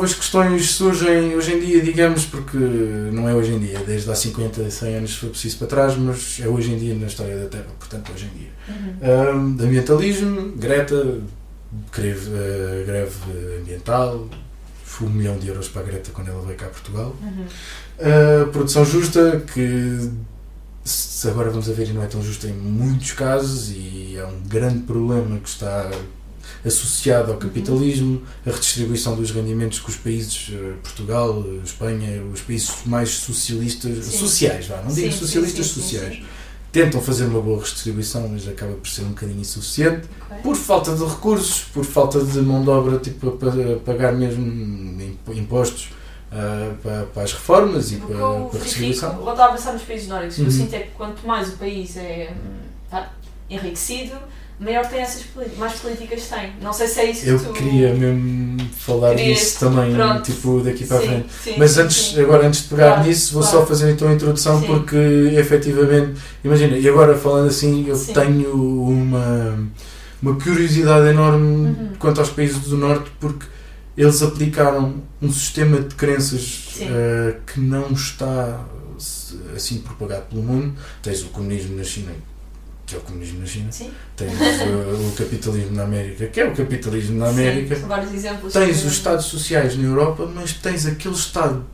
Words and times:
novas 0.00 0.14
questões 0.14 0.70
surgem 0.70 1.36
hoje 1.36 1.52
em 1.52 1.60
dia, 1.60 1.82
digamos, 1.82 2.24
porque 2.24 2.56
não 2.56 3.28
é 3.28 3.34
hoje 3.34 3.52
em 3.52 3.58
dia, 3.58 3.80
desde 3.80 4.10
há 4.10 4.14
50, 4.14 4.70
100 4.70 4.94
anos 4.94 5.14
for 5.14 5.28
preciso 5.28 5.58
para 5.58 5.66
trás, 5.66 5.94
mas 5.94 6.40
é 6.40 6.48
hoje 6.48 6.72
em 6.72 6.78
dia 6.78 6.94
na 6.94 7.06
história 7.06 7.36
da 7.36 7.46
Terra, 7.46 7.66
portanto, 7.78 8.10
hoje 8.10 8.24
em 8.24 8.38
dia. 8.38 8.48
Uhum. 8.68 9.58
Um, 9.60 9.62
ambientalismo, 9.62 10.52
Greta, 10.56 11.18
greve, 11.94 12.30
uh, 12.30 12.86
greve 12.86 13.14
ambiental, 13.60 14.26
foi 14.84 15.06
um 15.06 15.10
milhão 15.10 15.36
de 15.36 15.48
euros 15.48 15.68
para 15.68 15.82
a 15.82 15.84
Greta 15.84 16.10
quando 16.14 16.28
ela 16.28 16.40
veio 16.46 16.56
cá 16.56 16.64
a 16.64 16.70
Portugal. 16.70 17.14
Uhum. 17.20 17.44
Uh, 17.98 18.48
produção 18.48 18.82
justa, 18.86 19.44
que 19.52 20.10
se 20.82 21.28
agora 21.28 21.50
vamos 21.50 21.68
a 21.68 21.74
ver 21.74 21.88
e 21.88 21.92
não 21.92 22.02
é 22.02 22.06
tão 22.06 22.22
justa 22.22 22.46
em 22.46 22.54
muitos 22.54 23.12
casos, 23.12 23.70
e 23.70 24.16
é 24.16 24.24
um 24.24 24.40
grande 24.48 24.78
problema 24.78 25.38
que 25.38 25.48
está 25.50 25.90
associado 26.64 27.32
ao 27.32 27.38
capitalismo, 27.38 28.22
a 28.46 28.50
redistribuição 28.50 29.16
dos 29.16 29.30
rendimentos 29.30 29.78
que 29.80 29.90
os 29.90 29.96
países, 29.96 30.50
eh, 30.52 30.72
Portugal, 30.82 31.44
eh, 31.46 31.60
Espanha, 31.64 32.22
os 32.32 32.40
países 32.40 32.70
mais 32.86 33.10
socialistas, 33.10 34.04
Sim. 34.06 34.18
sociais, 34.18 34.66
vá, 34.66 34.76
não 34.82 34.92
digo 34.92 35.10
Sim, 35.12 35.18
socialistas, 35.18 35.66
sim, 35.66 35.80
sociais, 35.80 36.22
tentam 36.72 37.00
fazer 37.00 37.24
uma 37.24 37.40
boa 37.40 37.58
redistribuição, 37.58 38.28
mas 38.28 38.46
acaba 38.46 38.72
por 38.74 38.88
ser 38.88 39.02
um 39.02 39.08
bocadinho 39.08 39.40
insuficiente, 39.40 40.06
Ok. 40.30 40.38
por 40.42 40.56
falta 40.56 40.94
de 40.94 41.04
recursos, 41.04 41.62
por 41.72 41.84
falta 41.84 42.22
de 42.24 42.38
mão 42.40 42.62
de 42.62 42.70
obra 42.70 42.98
tipo, 42.98 43.32
para 43.32 43.50
pagar 43.84 44.12
mesmo 44.12 44.46
imp- 44.46 45.36
impostos 45.36 45.88
ah, 46.30 46.72
para, 46.80 47.06
para 47.06 47.22
as 47.24 47.32
reformas 47.32 47.90
e 47.90 47.96
Porque 47.96 48.12
para, 48.14 48.22
para 48.22 48.28
a 48.36 48.52
redistribuição. 48.52 49.18
estava 49.18 49.44
a 49.46 49.48
pensar 49.52 49.72
nos 49.72 49.82
países 49.82 50.06
nórdicos, 50.08 50.34
o 50.34 50.36
que 50.36 50.42
Uhum. 50.42 50.46
eu 50.46 50.52
sinto 50.52 50.74
é 50.74 50.78
que 50.80 50.90
quanto 50.92 51.26
mais 51.26 51.48
o 51.48 51.56
país 51.56 51.96
é 51.96 52.32
tá, 52.88 53.12
enriquecido, 53.48 54.14
maior 54.60 54.86
tem 54.86 55.00
essas 55.00 55.22
políticas, 55.22 55.58
mais 55.58 55.72
políticas 55.80 56.22
tem. 56.28 56.52
Não 56.62 56.72
sei 56.72 56.86
se 56.86 57.00
é 57.00 57.10
isso 57.10 57.26
Eu 57.26 57.38
que 57.38 57.44
tu... 57.46 57.52
queria 57.54 57.94
mesmo 57.94 58.60
falar 58.76 59.14
Querias- 59.14 59.38
disso 59.38 59.60
também, 59.60 59.94
pronto. 59.94 60.22
tipo, 60.22 60.60
daqui 60.60 60.84
para 60.86 60.98
a 60.98 61.00
Sim, 61.00 61.06
frente. 61.08 61.26
sim, 61.42 61.54
Mas 61.58 61.78
antes, 61.78 61.96
sim. 61.96 62.20
agora 62.20 62.46
antes 62.46 62.62
de 62.62 62.68
pegar 62.68 62.86
Claro, 62.94 63.08
nisso, 63.08 63.32
vou 63.32 63.42
claro. 63.42 63.58
só 63.58 63.66
fazer 63.66 63.90
então 63.92 64.08
a 64.08 64.12
introdução 64.12 64.60
porque 64.62 64.96
efetivamente, 65.36 66.20
imagina, 66.44 66.76
e 66.76 66.88
agora 66.88 67.16
falando 67.16 67.48
assim, 67.48 67.86
eu 67.88 67.98
tenho 67.98 68.52
uma, 68.84 69.68
uma 70.22 70.34
curiosidade 70.36 71.08
enorme 71.08 71.46
Uhum. 71.70 71.92
quanto 71.98 72.20
aos 72.20 72.30
países 72.30 72.58
do 72.60 72.76
Norte 72.76 73.10
porque 73.18 73.46
eles 73.96 74.22
aplicaram 74.22 75.02
um 75.20 75.32
sistema 75.32 75.80
de 75.80 75.94
crenças 75.94 76.76
eh, 76.80 77.36
que 77.46 77.60
não 77.60 77.90
está 77.92 78.60
assim 79.56 79.78
propagado 79.78 80.26
pelo 80.30 80.42
mundo. 80.42 80.74
Tens 81.02 81.22
o 81.22 81.26
comunismo 81.26 81.76
na 81.76 81.84
China, 81.84 82.12
que 82.90 82.96
é 82.96 82.98
o 82.98 83.02
comunismo 83.02 83.38
na 83.38 83.46
China, 83.46 83.70
Sim, 83.70 83.90
tens 84.16 84.32
eh, 84.32 84.64
o 84.64 85.12
capitalismo 85.16 85.76
na 85.76 85.84
América, 85.84 86.26
que 86.26 86.40
é 86.40 86.44
o 86.44 86.52
capitalismo 86.54 87.18
na 87.18 87.28
América. 87.28 87.76
Sim, 87.76 87.86
vários 87.86 88.12
exemplos. 88.12 88.52
Tens 88.52 88.84
os 88.84 88.92
Estados 88.92 89.26
sociais 89.26 89.76
na 89.76 89.84
Europa, 89.84 90.28
mas 90.34 90.52
tens 90.54 90.86
aquele 90.86 91.14
Estado 91.14 91.64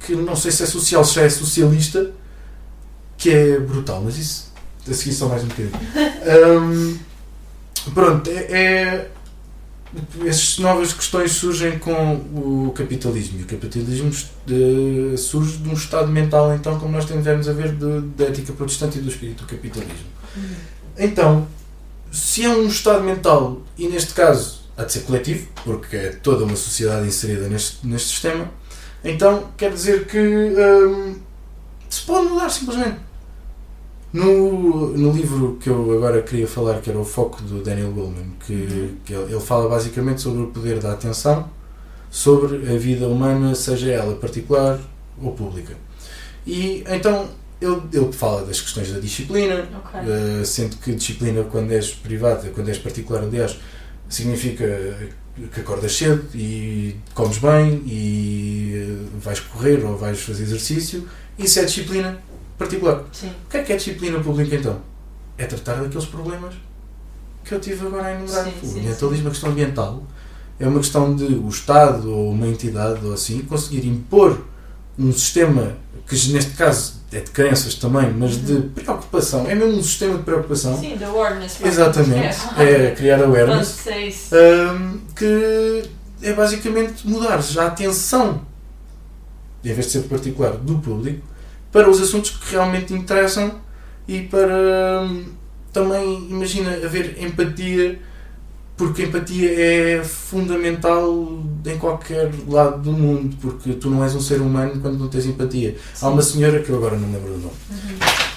que, 0.00 0.06
que 0.06 0.16
não 0.20 0.34
sei 0.34 0.50
se 0.50 0.64
é 0.64 0.66
social, 0.66 1.04
se 1.04 1.20
é 1.20 1.28
socialista, 1.30 2.10
que 3.16 3.30
é 3.30 3.60
brutal, 3.60 4.02
mas 4.04 4.18
isso 4.18 4.52
a 4.90 4.92
seguir 4.94 5.14
só 5.14 5.28
mais 5.28 5.44
um 5.44 5.48
bocadinho. 5.48 5.72
Hum, 6.28 6.98
pronto, 7.94 8.28
é, 8.28 8.34
é- 8.50 9.10
essas 10.26 10.58
novas 10.58 10.92
questões 10.92 11.32
surgem 11.32 11.78
com 11.78 12.14
o 12.34 12.72
capitalismo 12.76 13.40
e 13.40 13.42
o 13.42 13.46
capitalismo 13.46 14.10
eh, 14.48 15.16
surge 15.16 15.56
de 15.58 15.68
um 15.68 15.72
estado 15.72 16.08
mental, 16.08 16.54
então, 16.54 16.78
como 16.78 16.92
nós 16.92 17.04
tivemos 17.06 17.48
a 17.48 17.52
ver, 17.52 17.72
de- 17.72 18.00
da 18.16 18.24
ética 18.26 18.52
protestante 18.52 18.98
e 18.98 19.00
do 19.00 19.08
espírito 19.08 19.44
do 19.44 19.48
capitalismo. 19.48 20.06
Uhum. 20.36 20.42
Então, 20.98 21.46
se 22.12 22.44
é 22.44 22.48
um 22.48 22.66
estado 22.66 23.02
mental, 23.02 23.62
e 23.78 23.88
neste 23.88 24.12
caso 24.14 24.60
há 24.76 24.84
de 24.84 24.92
ser 24.92 25.00
coletivo, 25.00 25.48
porque 25.64 25.96
é 25.96 26.08
toda 26.10 26.44
uma 26.44 26.56
sociedade 26.56 27.06
inserida 27.06 27.48
neste, 27.48 27.86
neste 27.86 28.08
sistema, 28.08 28.50
então 29.04 29.48
quer 29.56 29.72
dizer 29.72 30.06
que 30.06 30.18
hum, 30.18 31.16
se 31.88 32.02
pode 32.02 32.28
mudar 32.28 32.50
simplesmente. 32.50 33.07
No, 34.12 34.88
no 34.96 35.12
livro 35.12 35.58
que 35.60 35.68
eu 35.68 35.92
agora 35.96 36.22
queria 36.22 36.46
falar, 36.46 36.80
que 36.80 36.88
era 36.88 36.98
o 36.98 37.04
foco 37.04 37.42
do 37.42 37.62
Daniel 37.62 37.90
Goleman, 37.92 38.30
que, 38.46 38.96
que 39.04 39.12
ele, 39.12 39.40
fala 39.40 39.68
basicamente 39.68 40.22
sobre 40.22 40.42
o 40.42 40.46
poder 40.46 40.78
da 40.78 40.92
atenção 40.92 41.50
sobre 42.10 42.56
a 42.74 42.78
vida 42.78 43.06
humana, 43.06 43.54
seja 43.54 43.90
ela 43.90 44.14
particular 44.16 44.80
ou 45.20 45.32
pública. 45.32 45.74
E 46.46 46.82
então 46.88 47.28
ele, 47.60 47.82
ele 47.92 48.12
fala 48.12 48.44
das 48.44 48.60
questões 48.60 48.90
da 48.92 48.98
disciplina, 48.98 49.68
Ok. 49.76 50.00
Uh, 50.00 50.44
sendo 50.44 50.76
que 50.76 50.94
disciplina 50.94 51.42
quando 51.44 51.72
és 51.72 51.90
privada, 51.90 52.48
quando 52.50 52.68
és 52.68 52.78
particular, 52.78 53.22
aliás, 53.22 53.58
significa 54.08 54.64
que 55.52 55.60
acordas 55.60 55.92
cedo 55.96 56.24
e 56.34 56.96
comes 57.14 57.38
bem 57.38 57.82
e 57.86 59.06
vais 59.20 59.38
correr 59.40 59.84
ou 59.84 59.96
vais 59.96 60.18
fazer 60.20 60.44
exercício. 60.44 61.06
Isso 61.38 61.60
é 61.60 61.64
disciplina 61.64 62.18
particular. 62.58 63.04
Sim. 63.12 63.28
O 63.46 63.50
que 63.50 63.56
é 63.58 63.62
que 63.62 63.72
é 63.72 63.76
disciplina 63.76 64.18
pública 64.20 64.56
então? 64.56 64.80
É 65.36 65.46
tratar 65.46 65.74
daqueles 65.82 66.06
problemas 66.06 66.54
que 67.44 67.54
eu 67.54 67.60
tive 67.60 67.86
agora 67.86 68.06
a 68.08 68.12
enumerar. 68.14 68.44
Sim, 68.44 68.52
o 68.62 68.66
sim, 68.66 68.78
ambientalismo, 68.80 69.28
a 69.28 69.30
questão 69.30 69.50
ambiental, 69.50 70.02
é 70.58 70.66
uma 70.66 70.80
questão 70.80 71.14
de 71.14 71.24
o 71.24 71.48
Estado 71.48 72.12
ou 72.12 72.32
uma 72.32 72.46
entidade 72.48 73.04
ou 73.06 73.12
assim 73.14 73.40
conseguir 73.42 73.86
impor 73.86 74.38
um 74.98 75.12
sistema 75.12 75.76
que 76.06 76.32
neste 76.32 76.52
caso 76.52 76.94
é 77.12 77.20
de 77.20 77.30
crenças 77.30 77.74
também, 77.74 78.12
mas 78.12 78.36
de 78.44 78.52
Uhum. 78.54 78.68
preocupação. 78.70 79.46
É 79.48 79.54
mesmo 79.54 79.78
um 79.78 79.82
sistema 79.82 80.16
de 80.18 80.24
preocupação. 80.24 80.78
Sim, 80.78 80.96
the 80.98 81.04
awareness. 81.04 81.58
Exatamente. 81.62 82.36
É. 82.58 82.62
É 82.88 82.90
criar 82.94 83.22
awareness. 83.22 83.86
É 84.32 84.72
hum, 84.72 85.00
que 85.14 85.84
é 86.22 86.32
basicamente 86.32 87.06
mudar 87.06 87.40
já 87.40 87.64
a 87.64 87.66
atenção, 87.68 88.40
em 89.64 89.72
vez 89.72 89.86
de 89.86 89.92
ser 89.92 90.00
particular, 90.02 90.52
do 90.52 90.78
público, 90.78 91.22
para 91.72 91.88
os 91.88 92.00
assuntos 92.00 92.30
que 92.30 92.52
realmente 92.52 92.92
interessam 92.94 93.52
e 94.06 94.22
para 94.22 95.02
hum, 95.02 95.24
também, 95.72 96.26
imagina, 96.30 96.70
haver 96.84 97.22
empatia, 97.22 97.98
porque 98.76 99.02
empatia 99.04 99.50
é 99.52 100.02
fundamental 100.04 101.42
em 101.66 101.78
qualquer 101.78 102.30
lado 102.48 102.78
do 102.80 102.92
mundo, 102.92 103.36
porque 103.40 103.72
tu 103.74 103.90
não 103.90 104.02
és 104.02 104.14
um 104.14 104.20
ser 104.20 104.40
humano 104.40 104.80
quando 104.80 104.98
não 104.98 105.08
tens 105.08 105.26
empatia. 105.26 105.76
Há 106.00 106.08
uma 106.08 106.22
senhora 106.22 106.60
que 106.60 106.70
eu 106.70 106.76
agora 106.76 106.96
não 106.96 107.06
me 107.08 107.14
lembro 107.16 107.32
do 107.34 107.38
nome, 107.38 107.52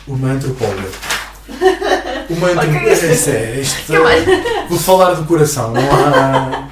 Uhum. 0.08 0.16
uma 0.16 0.32
antropóloga. 0.32 0.90
Uma 2.30 2.48
antropóloga. 2.52 2.92
Isso 2.94 3.30
é, 3.30 3.60
isto, 3.62 3.86
Que 3.86 4.00
mais? 4.00 4.26
vou 4.70 4.80
falar 4.80 5.14
do 5.14 5.26
coração, 5.26 5.72
não 5.74 5.82
há. 5.82 6.68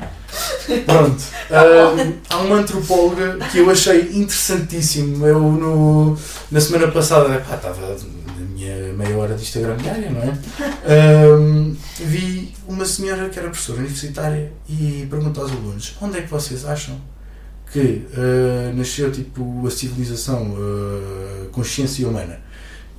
Pronto. 0.85 1.24
Hum, 1.50 2.13
há 2.30 2.38
uma 2.38 2.57
antropóloga 2.57 3.38
que 3.52 3.57
eu 3.57 3.69
achei 3.72 4.02
interessantíssimo. 4.13 5.25
Eu 5.25 5.40
no, 5.40 6.16
na 6.52 6.62
semana 6.62 6.88
passada, 6.90 7.40
pá, 7.40 7.56
estava 7.56 7.96
na 8.38 8.46
minha 8.46 8.94
meia 8.94 9.18
hora 9.18 9.34
de 9.34 9.41
Instagram 9.41 9.78
diária, 9.78 10.12
não 10.12 10.22
é? 10.22 10.38
Vi 12.00 12.53
uma 12.68 12.85
senhora 12.85 13.29
que 13.29 13.40
era 13.40 13.50
professora 13.50 13.79
universitária 13.79 14.52
e 14.69 15.08
perguntou 15.09 15.41
aos 15.44 15.52
alunos 15.52 15.96
onde 16.02 16.19
é 16.19 16.22
que 16.22 16.29
vocês 16.29 16.66
acham 16.66 16.96
que 17.72 17.79
uh, 18.13 18.75
nasceu 18.75 19.12
tipo 19.12 19.66
a 19.66 19.72
civilização, 19.72 20.52
uh, 20.52 21.50
consciência 21.52 22.08
humana? 22.08 22.40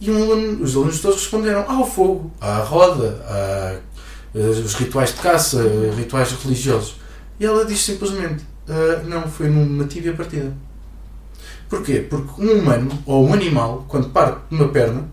E 0.01 0.11
um 0.11 0.23
aluno- 0.23 0.63
os 0.65 0.75
alunos 0.75 1.01
todos 1.01 1.21
responderam: 1.21 1.65
ao 1.71 1.87
fogo, 1.89 2.33
à 2.41 2.59
roda, 2.59 3.21
a, 3.29 3.77
os 4.35 4.75
rituais 4.75 5.11
de 5.15 5.21
caça, 5.21 5.63
rituais 5.97 6.33
religiosos. 6.33 6.99
E 7.41 7.45
ela 7.47 7.65
diz 7.65 7.83
simplesmente: 7.83 8.45
"Ah, 8.69 9.03
não, 9.05 9.23
foi 9.23 9.49
numa 9.49 9.85
tíbia 9.87 10.13
partida. 10.13 10.53
Porquê? 11.69 12.05
Porque 12.09 12.41
um 12.43 12.53
humano 12.59 12.91
ou 13.07 13.27
um 13.29 13.33
animal, 13.33 13.85
quando 13.89 14.11
parte 14.11 14.39
de 14.51 14.55
uma 14.57 14.69
perna, 14.69 15.09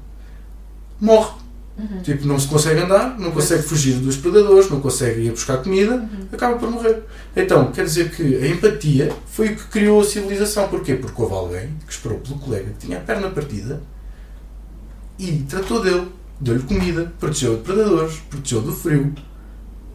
morre. 1.00 1.32
Uhum. 1.78 2.02
Tipo, 2.02 2.26
não 2.28 2.40
se 2.40 2.48
consegue 2.48 2.80
andar, 2.82 3.20
não 3.20 3.30
consegue 3.30 3.62
fugir 3.62 3.94
dos 4.00 4.18
predadores, 4.18 4.68
não 4.68 4.82
consegue 4.82 5.22
ir 5.22 5.30
buscar 5.30 5.58
comida, 5.58 5.94
Uhum. 5.94 6.28
acaba 6.32 6.58
por 6.58 6.72
morrer. 6.72 7.04
Então, 7.36 7.72
quer 7.72 7.86
dizer 7.86 8.10
que 8.10 8.24
a 8.38 8.48
empatia 8.48 9.14
foi 9.28 9.50
o 9.50 9.56
que 9.56 9.64
criou 9.66 10.02
a 10.02 10.04
civilização. 10.04 10.68
Porquê? 10.70 10.96
Porque 10.96 11.22
houve 11.22 11.36
alguém 11.36 11.70
que 11.86 11.94
esperou 11.94 12.18
pelo 12.18 12.40
colega 12.40 12.72
que 12.72 12.88
tinha 12.88 12.98
a 12.98 13.02
perna 13.02 13.30
partida 13.30 13.80
e 15.20 15.46
tratou 15.48 15.80
dele, 15.84 16.08
deu-lhe 16.40 16.64
comida, 16.64 17.14
protegeu 17.20 17.58
de 17.58 17.62
predadores, 17.62 18.16
protegeu 18.28 18.62
do 18.62 18.72
frio, 18.74 19.14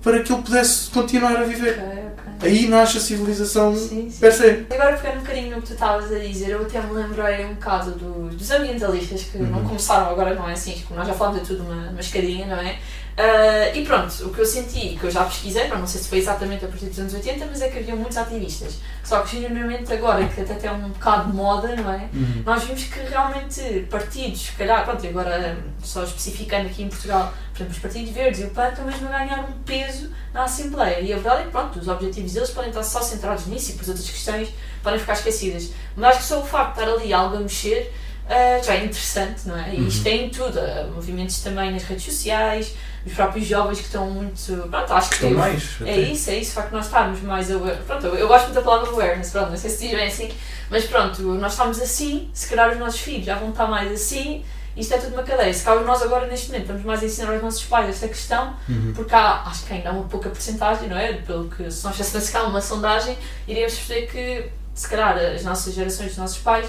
para 0.00 0.22
que 0.22 0.32
ele 0.32 0.42
pudesse 0.42 0.88
continuar 0.90 1.36
a 1.36 1.42
viver. 1.42 1.80
Ok, 1.80 1.88
ok. 1.88 2.01
Aí 2.42 2.66
nasce 2.68 2.98
a 2.98 3.00
civilização 3.00 3.74
Sim, 3.74 4.10
sim. 4.10 4.18
per 4.20 4.32
se. 4.32 4.66
Agora, 4.70 4.96
pegando 4.96 5.18
um 5.18 5.20
bocadinho 5.22 5.50
no 5.56 5.62
que 5.62 5.68
tu 5.68 5.72
estavas 5.74 6.12
a 6.12 6.18
dizer, 6.18 6.50
eu 6.50 6.62
até 6.62 6.80
me 6.80 6.92
lembrei 6.92 7.44
um 7.46 7.54
caso 7.56 7.92
dos, 7.92 8.34
dos 8.34 8.50
ambientalistas 8.50 9.22
que 9.24 9.38
não 9.38 9.60
Uhum. 9.60 9.68
começaram 9.68 10.10
agora, 10.10 10.34
não 10.34 10.48
é 10.48 10.52
assim, 10.54 10.82
como 10.86 10.98
nós 10.98 11.06
já 11.08 11.14
falámos, 11.14 11.40
é 11.42 11.44
tudo 11.44 11.62
uma, 11.62 11.90
uma 11.90 12.00
escadinha, 12.00 12.46
não 12.46 12.56
é? 12.60 12.78
Uh, 13.12 13.76
e 13.76 13.84
pronto, 13.84 14.10
o 14.26 14.30
que 14.32 14.38
eu 14.40 14.46
senti, 14.46 14.96
que 14.98 15.04
eu 15.04 15.10
já 15.10 15.22
pesquisei, 15.24 15.68
não 15.68 15.86
sei 15.86 16.00
se 16.00 16.08
foi 16.08 16.16
exatamente 16.16 16.64
a 16.64 16.68
partir 16.68 16.86
dos 16.86 16.98
anos 16.98 17.12
80, 17.12 17.44
mas 17.44 17.60
é 17.60 17.68
que 17.68 17.78
havia 17.78 17.94
muitos 17.94 18.16
ativistas. 18.16 18.78
Só 19.04 19.20
que 19.20 19.38
genuinamente 19.38 19.92
agora, 19.92 20.26
que 20.26 20.40
até 20.40 20.54
tem 20.54 20.70
um 20.70 20.88
bocado 20.88 21.30
de 21.30 21.36
moda, 21.36 21.76
não 21.76 21.92
é? 21.92 22.08
Uhum. 22.14 22.42
Nós 22.46 22.64
vimos 22.64 22.84
que 22.84 22.98
realmente 23.00 23.86
partidos, 23.90 24.40
se 24.46 24.52
calhar, 24.52 24.82
pronto, 24.86 25.06
agora 25.06 25.58
só 25.82 26.02
especificando 26.04 26.68
aqui 26.68 26.84
em 26.84 26.88
Portugal, 26.88 27.34
por 27.51 27.51
exemplo, 27.62 27.72
os 27.72 27.78
partidos 27.78 28.10
verdes 28.10 28.40
e 28.40 28.44
o 28.44 28.50
PAN 28.50 28.68
estão 28.68 28.84
mesmo 28.84 29.08
a 29.08 29.18
ganhar 29.18 29.40
um 29.40 29.52
peso 29.64 30.10
na 30.34 30.44
Assembleia. 30.44 31.00
E 31.00 31.12
a 31.12 31.16
verdade 31.16 31.42
é 31.42 31.44
que, 31.44 31.50
pronto, 31.50 31.78
os 31.78 31.88
objetivos 31.88 32.32
deles 32.32 32.50
podem 32.50 32.70
estar 32.70 32.82
só 32.82 33.00
centrados 33.00 33.46
nisso 33.46 33.70
e 33.70 33.72
depois 33.72 33.88
outras 33.88 34.08
questões 34.08 34.48
podem 34.82 34.98
ficar 34.98 35.14
esquecidas. 35.14 35.70
Mas 35.96 36.10
acho 36.10 36.18
que 36.18 36.24
só 36.24 36.40
o 36.40 36.44
facto 36.44 36.74
de 36.74 36.80
estar 36.80 36.92
ali 36.94 37.12
algo 37.12 37.36
a 37.36 37.40
mexer 37.40 37.92
uh, 38.26 38.64
já 38.64 38.74
é 38.74 38.84
interessante, 38.84 39.46
não 39.46 39.58
é? 39.58 39.74
E 39.74 39.88
isto 39.88 40.02
tem 40.02 40.28
tudo, 40.30 40.58
uh, 40.58 40.90
movimentos 40.94 41.40
também 41.40 41.70
nas 41.70 41.84
redes 41.84 42.04
sociais, 42.04 42.74
os 43.04 43.12
próprios 43.12 43.46
jovens 43.46 43.78
que 43.78 43.86
estão 43.86 44.10
muito. 44.10 44.68
Pronto, 44.68 44.92
acho 44.92 45.08
que. 45.10 45.14
Estão 45.16 45.30
mais. 45.30 45.76
É 45.80 45.92
até. 45.92 46.00
isso, 46.00 46.30
é 46.30 46.36
isso, 46.36 46.50
o 46.52 46.54
facto 46.54 46.68
de 46.68 46.74
nós 46.76 46.86
estarmos 46.86 47.20
mais 47.22 47.50
aware. 47.50 47.78
Pronto, 47.86 48.06
eu 48.06 48.14
eu 48.14 48.28
gosto 48.28 48.44
muito 48.44 48.54
da 48.54 48.62
palavra 48.62 48.90
awareness, 48.90 49.30
pronto, 49.30 49.50
não 49.50 49.56
sei 49.56 49.70
se 49.70 49.88
dizem 49.88 50.06
assim, 50.06 50.30
mas 50.70 50.84
pronto, 50.84 51.20
nós 51.22 51.52
estamos 51.52 51.80
assim, 51.80 52.30
se 52.32 52.48
calhar 52.48 52.70
os 52.70 52.78
nossos 52.78 53.00
filhos 53.00 53.26
já 53.26 53.36
vão 53.36 53.50
estar 53.50 53.66
mais 53.66 53.90
assim, 53.90 54.44
isto 54.76 54.94
é 54.94 54.98
tudo 54.98 55.12
uma 55.14 55.22
cadeia. 55.22 55.52
Se 55.52 55.62
calhar 55.64 55.84
nós 55.84 56.02
agora 56.02 56.26
neste 56.26 56.46
momento 56.48 56.62
estamos 56.62 56.82
mais 56.84 57.02
a 57.02 57.06
ensinar 57.06 57.32
aos 57.32 57.42
nossos 57.42 57.64
pais 57.64 57.88
esta 57.90 58.08
questão, 58.08 58.54
Uhum. 58.68 58.92
porque 58.94 59.14
há, 59.14 59.42
acho 59.42 59.64
que 59.66 59.72
ainda 59.74 59.90
há 59.90 59.92
uma 59.92 60.04
pouca 60.04 60.28
porcentagem, 60.30 60.88
não 60.88 60.96
é? 60.96 61.12
Pelo 61.14 61.48
que 61.48 61.70
se 61.70 61.84
nós 61.84 61.96
fizéssemos 61.96 62.30
cá 62.30 62.42
uma 62.44 62.60
sondagem, 62.60 63.16
iríamos 63.46 63.74
perceber 63.74 64.06
que 64.06 64.50
se 64.74 64.88
calhar 64.88 65.16
as 65.18 65.42
nossas 65.44 65.74
gerações, 65.74 66.12
os 66.12 66.16
nossos 66.18 66.38
pais, 66.38 66.66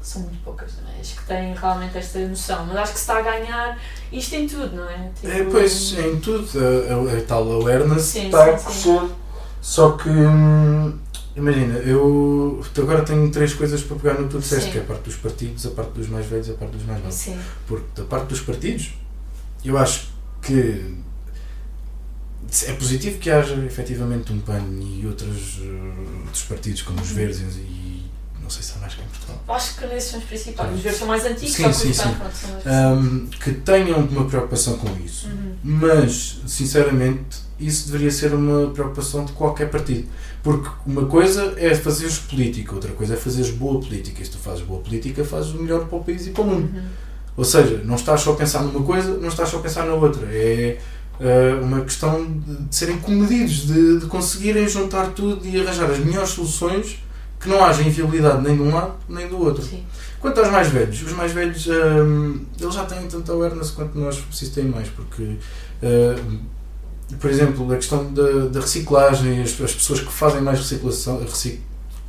são 0.00 0.22
muito 0.22 0.42
poucas, 0.42 0.72
não 0.82 0.90
é? 0.96 1.00
Acho 1.00 1.16
que 1.16 1.24
têm 1.26 1.54
realmente 1.54 1.98
esta 1.98 2.18
noção, 2.20 2.64
mas 2.66 2.76
acho 2.78 2.92
que 2.92 2.98
se 2.98 3.02
está 3.04 3.18
a 3.18 3.22
ganhar 3.22 3.78
isto 4.10 4.34
em 4.34 4.46
tudo, 4.46 4.74
não 4.76 4.88
é? 4.88 5.10
Tipo, 5.14 5.28
É, 5.32 5.44
pois, 5.44 5.98
em 5.98 6.18
tudo, 6.20 6.48
a, 6.58 7.14
a, 7.14 7.18
a 7.18 7.22
tal 7.26 7.50
awareness 7.52 8.02
Sim, 8.02 8.26
está 8.26 8.44
a 8.54 8.56
sim, 8.58 8.64
crescer. 8.64 9.00
Só 9.60 9.90
que, 9.92 10.08
hum, 10.08 10.98
imagina, 11.38 11.74
eu 11.78 12.62
agora 12.78 13.02
tenho 13.04 13.30
três 13.30 13.54
coisas 13.54 13.82
para 13.82 13.96
pegar 13.96 14.14
no 14.14 14.26
que 14.26 14.32
tu 14.34 14.38
disseste, 14.40 14.70
que 14.72 14.78
é 14.78 14.80
a 14.80 14.84
parte 14.84 15.02
dos 15.04 15.16
partidos, 15.16 15.66
a 15.66 15.70
parte 15.70 15.92
dos 15.92 16.08
mais 16.08 16.26
velhos 16.26 16.48
e 16.48 16.50
a 16.50 16.54
parte 16.54 16.72
dos 16.72 16.84
mais 16.84 16.98
novos. 17.02 17.14
Sim, 17.14 17.38
Porque 17.66 17.86
da 17.96 18.04
parte 18.04 18.28
dos 18.28 18.40
partidos, 18.40 18.94
eu 19.64 19.76
acho 19.78 20.08
que 20.42 20.94
é 22.66 22.72
positivo 22.72 23.18
que 23.18 23.30
haja 23.30 23.54
efetivamente 23.66 24.32
um 24.32 24.40
PAN 24.40 24.62
e 24.80 25.06
outros, 25.06 25.60
eh, 25.62 26.24
outros 26.24 26.42
partidos 26.44 26.82
como 26.82 26.98
Uhum. 26.98 27.04
os 27.04 27.10
Verdes 27.10 27.56
e 27.56 27.97
não 28.48 28.50
sei 28.50 28.62
se 28.62 28.72
há 28.74 28.80
mais 28.80 28.94
que 28.94 29.02
em 29.02 29.04
Portugal. 29.04 29.44
acho 29.48 29.76
que 29.76 29.84
esses 29.94 30.10
são 30.10 30.18
os 30.18 30.24
principais. 30.24 30.74
Os 30.74 30.80
verdes 30.80 30.98
são 30.98 31.06
mais 31.06 31.24
antigos, 31.26 31.52
Sim, 31.52 31.70
sim, 31.70 31.92
sim. 31.92 32.08
Hum, 32.66 33.26
que 33.44 33.52
tenham 33.52 33.98
uma 33.98 34.24
preocupação 34.24 34.78
com 34.78 34.88
isso. 35.04 35.28
Uhum. 35.28 35.54
Mas, 35.62 36.40
sinceramente, 36.46 37.42
isso 37.60 37.88
deveria 37.88 38.10
ser 38.10 38.32
uma 38.32 38.70
preocupação 38.70 39.26
de 39.26 39.32
qualquer 39.32 39.68
partido. 39.68 40.08
Porque 40.42 40.66
uma 40.86 41.04
coisa 41.04 41.52
é 41.58 41.74
fazeres 41.74 42.18
política, 42.20 42.74
outra 42.74 42.90
coisa 42.92 43.12
é 43.12 43.16
fazeres 43.18 43.50
boa 43.50 43.78
política. 43.78 44.22
E 44.22 44.24
se 44.24 44.30
tu 44.30 44.38
fazes 44.38 44.62
boa 44.62 44.80
política, 44.80 45.22
fazes 45.26 45.52
o 45.52 45.62
melhor 45.62 45.84
para 45.84 45.98
o 45.98 46.02
país 46.02 46.26
e 46.26 46.30
para 46.30 46.42
o 46.42 46.46
mundo. 46.46 46.74
Uhum. 46.74 46.84
Ou 47.36 47.44
seja, 47.44 47.82
não 47.84 47.96
estás 47.96 48.22
só 48.22 48.32
a 48.32 48.36
pensar 48.36 48.62
numa 48.62 48.82
coisa, 48.82 49.18
não 49.18 49.28
estás 49.28 49.50
só 49.50 49.58
a 49.58 49.60
pensar 49.60 49.84
na 49.84 49.92
outra. 49.92 50.26
É 50.32 50.78
eh, 51.20 51.58
uma 51.60 51.82
questão 51.82 52.24
de, 52.24 52.56
de 52.64 52.74
serem 52.74 52.96
comedidos, 52.96 53.66
de, 53.66 53.98
de 53.98 54.06
conseguirem 54.06 54.66
juntar 54.66 55.08
tudo 55.08 55.46
e 55.46 55.60
arranjar 55.60 55.90
as 55.90 55.98
melhores 55.98 56.30
soluções 56.30 56.98
que 57.40 57.48
não 57.48 57.64
haja 57.64 57.82
inviabilidade 57.82 58.42
nem 58.42 58.56
de 58.56 58.62
um 58.62 58.74
lado 58.74 58.92
nem 59.08 59.28
do 59.28 59.38
outro. 59.40 59.62
Sim. 59.62 59.84
Quanto 60.20 60.40
aos 60.40 60.50
mais 60.50 60.68
velhos, 60.68 61.00
os 61.02 61.12
mais 61.12 61.30
velhos 61.32 61.66
hum, 61.68 62.40
eles 62.60 62.74
já 62.74 62.84
têm 62.84 63.06
tanta 63.06 63.32
awareness 63.32 63.70
quanto 63.70 63.96
nós 63.98 64.16
precisamos 64.18 64.54
ter 64.54 64.64
mais, 64.64 64.88
porque, 64.88 65.36
hum, 65.82 66.38
por 67.20 67.30
exemplo, 67.30 67.72
a 67.72 67.76
questão 67.76 68.12
da, 68.12 68.46
da 68.50 68.60
reciclagem, 68.60 69.40
as, 69.40 69.50
as 69.60 69.72
pessoas 69.74 70.00
que 70.00 70.12
fazem 70.12 70.40
mais 70.40 70.58
reciclação, 70.58 71.20
recic- 71.20 71.60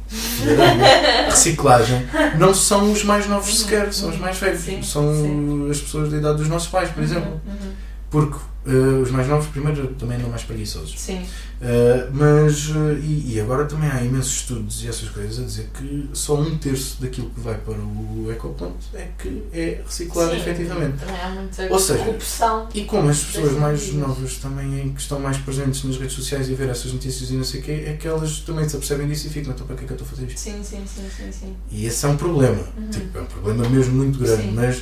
reciclagem 1.29 2.05
não 2.37 2.53
são 2.53 2.91
os 2.91 3.03
mais 3.03 3.27
novos 3.27 3.59
sequer, 3.59 3.93
são 3.93 4.09
os 4.09 4.17
mais 4.17 4.37
velhos, 4.37 4.61
Sim, 4.61 4.81
são 4.81 5.13
sim. 5.13 5.67
as 5.69 5.79
pessoas 5.79 6.09
da 6.09 6.17
idade 6.17 6.37
dos 6.39 6.47
nossos 6.47 6.67
pais, 6.69 6.89
por 6.89 7.03
exemplo, 7.03 7.29
Uhum, 7.45 7.53
uhum. 7.53 7.71
Porque 8.09 8.38
uh, 8.65 9.01
os 9.01 9.11
mais 9.11 9.27
novos, 9.27 9.47
primeiro, 9.47 9.88
também 9.95 10.17
andam 10.17 10.29
mais 10.29 10.44
preguiçosos. 10.44 11.00
Sim, 11.00 11.25
Uh, 11.59 12.07
mas, 12.13 12.69
uh, 12.69 12.94
e, 13.03 13.33
e 13.33 13.39
agora 13.41 13.65
também 13.65 13.89
há 13.89 14.01
imensos 14.01 14.31
estudos 14.31 14.81
e 14.81 14.88
essas 14.88 15.09
coisas 15.09 15.39
a 15.39 15.44
dizer 15.44 15.69
que 15.77 16.09
só 16.13 16.39
um 16.39 16.57
terço 16.57 17.01
daquilo 17.01 17.29
que 17.31 17.41
vai 17.41 17.56
para 17.57 17.73
o 17.73 18.31
ecoponto 18.31 18.77
é 18.94 19.09
que 19.17 19.44
é 19.51 19.81
reciclado 19.85 20.31
Sim, 20.31 20.38
efetivamente. 20.38 21.00
Também 21.00 21.19
há 21.21 21.27
muita 21.31 21.67
Ou 21.69 21.77
seja, 21.77 22.00
corrupção. 22.06 22.69
E 22.73 22.85
como 22.85 23.09
as 23.09 23.19
pessoas 23.21 23.51
mais 23.57 23.91
novas 23.94 24.35
também 24.35 24.94
que 24.94 25.01
estão 25.01 25.19
mais 25.19 25.35
presentes 25.39 25.83
nas 25.83 25.97
redes 25.97 26.13
sociais 26.15 26.47
e 26.47 26.53
ver 26.53 26.69
essas 26.69 26.94
notícias 26.94 27.29
e 27.29 27.33
não 27.33 27.44
sei 27.44 27.59
o 27.59 27.63
quê, 27.63 27.83
é 27.88 27.97
que 28.00 28.07
elas 28.07 28.39
também 28.39 28.63
se 28.69 28.77
apercebem 28.77 29.09
disso 29.09 29.27
e 29.27 29.29
ficam, 29.31 29.51
então 29.51 29.67
para 29.67 29.75
que 29.75 29.83
é 29.83 29.88
que 29.88 29.91
eu 29.91 29.97
estou 29.97 30.07
a 30.07 30.11
fazer 30.11 30.27
isto? 30.27 30.39
Sim, 30.39 30.63
sim, 30.63 30.85
sim, 30.88 31.09
sim, 31.17 31.29
sim. 31.29 31.56
E 31.69 31.85
esse 31.88 32.06
é 32.06 32.07
um 32.07 32.15
problema, 32.15 32.63
Uhum. 32.77 32.89
tipo, 32.89 33.17
é 33.17 33.21
um 33.21 33.25
problema 33.25 33.67
mesmo 33.67 33.95
muito 33.95 34.17
grande, 34.17 34.44
Sim. 34.44 34.51
mas 34.53 34.81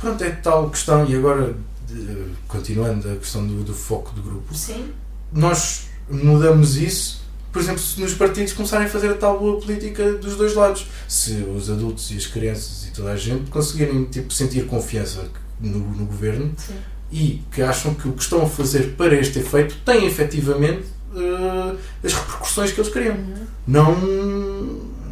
pronto, 0.00 0.24
é 0.24 0.30
tal 0.30 0.68
questão, 0.68 1.06
e 1.08 1.14
agora 1.14 1.54
de- 1.86 2.26
continuando 2.48 3.10
a 3.10 3.16
questão 3.16 3.46
do, 3.46 3.62
do 3.62 3.74
foco 3.74 4.12
do 4.14 4.22
grupo, 4.22 4.54
Sim, 4.54 4.90
nós 5.32 5.86
mudamos 6.10 6.76
isso, 6.76 7.22
por 7.52 7.60
exemplo, 7.62 7.80
se 7.80 8.00
nos 8.00 8.14
partidos 8.14 8.52
começarem 8.52 8.86
a 8.86 8.90
fazer 8.90 9.10
a 9.10 9.14
tal 9.14 9.38
boa 9.38 9.60
política 9.60 10.12
dos 10.14 10.36
dois 10.36 10.54
lados. 10.54 10.86
Se 11.08 11.32
os 11.56 11.70
adultos 11.70 12.10
e 12.10 12.16
as 12.16 12.26
crianças 12.26 12.86
e 12.88 12.90
toda 12.92 13.12
a 13.12 13.16
gente 13.16 13.50
conseguirem 13.50 14.04
tipo, 14.04 14.32
sentir 14.32 14.66
confiança 14.66 15.28
no, 15.60 15.78
no 15.78 16.04
governo 16.06 16.52
sim. 16.56 16.74
e 17.12 17.42
que 17.52 17.62
acham 17.62 17.94
que 17.94 18.08
o 18.08 18.12
que 18.12 18.22
estão 18.22 18.42
a 18.42 18.48
fazer 18.48 18.94
para 18.96 19.14
este 19.14 19.38
efeito 19.38 19.76
tem 19.84 20.04
efetivamente 20.04 20.82
eh, 21.14 21.76
as 22.02 22.12
repercussões 22.12 22.72
que 22.72 22.80
eles 22.80 22.92
queriam. 22.92 23.14
Uhum. 23.14 23.46
Não 23.68 23.94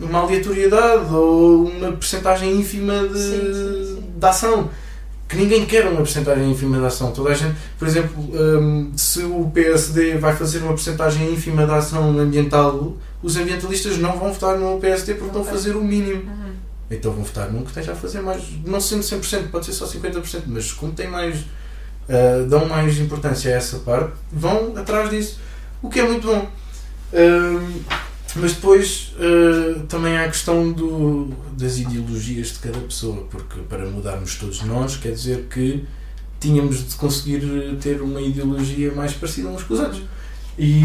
uma 0.00 0.18
aleatoriedade 0.18 1.14
ou 1.14 1.64
uma 1.66 1.92
percentagem 1.92 2.56
ínfima 2.58 3.06
de, 3.06 3.18
Sim, 3.18 3.52
sim, 3.52 3.94
sim. 3.96 4.04
de 4.18 4.26
ação. 4.26 4.68
Que 5.32 5.38
ninguém 5.38 5.64
quer 5.64 5.86
uma 5.86 6.02
percentagem 6.02 6.50
ínfima 6.50 6.78
de 6.78 6.84
ação. 6.84 7.10
Toda 7.10 7.30
a 7.30 7.34
gente, 7.34 7.56
por 7.78 7.88
exemplo, 7.88 8.22
hum, 8.22 8.92
se 8.94 9.22
o 9.22 9.50
PSD 9.54 10.18
vai 10.18 10.36
fazer 10.36 10.58
uma 10.58 10.74
percentagem 10.74 11.32
ínfima 11.32 11.64
de 11.64 11.72
ação 11.72 12.18
ambiental, 12.18 12.98
os 13.22 13.38
ambientalistas 13.38 13.96
não 13.96 14.18
vão 14.18 14.30
votar 14.30 14.58
no 14.58 14.78
PSD 14.78 15.14
porque 15.14 15.38
Ok. 15.38 15.50
fazer 15.50 15.74
o 15.74 15.82
mínimo. 15.82 16.20
Uhum. 16.24 16.52
Então 16.90 17.12
vão 17.12 17.24
votar 17.24 17.50
num 17.50 17.62
que 17.62 17.68
esteja 17.68 17.92
a 17.92 17.94
fazer 17.94 18.20
mais, 18.20 18.42
não 18.66 18.78
sendo 18.78 19.00
100%, 19.02 19.48
pode 19.50 19.64
ser 19.64 19.72
só 19.72 19.86
50%, 19.86 20.42
mas 20.48 20.70
como 20.70 20.92
tem 20.92 21.08
mais, 21.08 21.46
ah, 22.10 22.44
dão 22.46 22.66
mais 22.66 22.98
importância 22.98 23.54
a 23.54 23.56
essa 23.56 23.78
parte, 23.78 24.12
vão 24.30 24.74
atrás 24.76 25.08
disso, 25.08 25.40
o 25.80 25.88
que 25.88 25.98
é 25.98 26.02
muito 26.06 26.26
bom. 26.26 26.46
Ahm, 27.14 27.80
mas 28.36 28.52
depois 28.54 29.12
ah, 29.18 29.84
também 29.88 30.16
há 30.16 30.24
a 30.24 30.28
questão 30.28 30.72
do, 30.72 31.30
das 31.56 31.78
ideologias 31.78 32.48
de 32.52 32.58
cada 32.60 32.78
pessoa, 32.80 33.26
porque 33.30 33.60
para 33.68 33.84
mudarmos 33.86 34.36
todos 34.36 34.62
nós 34.62 34.96
quer 34.96 35.12
dizer 35.12 35.46
que 35.50 35.84
tínhamos 36.40 36.88
de 36.88 36.94
conseguir 36.96 37.42
ter 37.80 38.00
uma 38.02 38.20
ideologia 38.20 38.92
mais 38.92 39.12
parecida 39.12 39.48
uns 39.48 39.62
com 39.62 39.74
os 39.74 39.80
outros. 39.80 40.02
E 40.58 40.82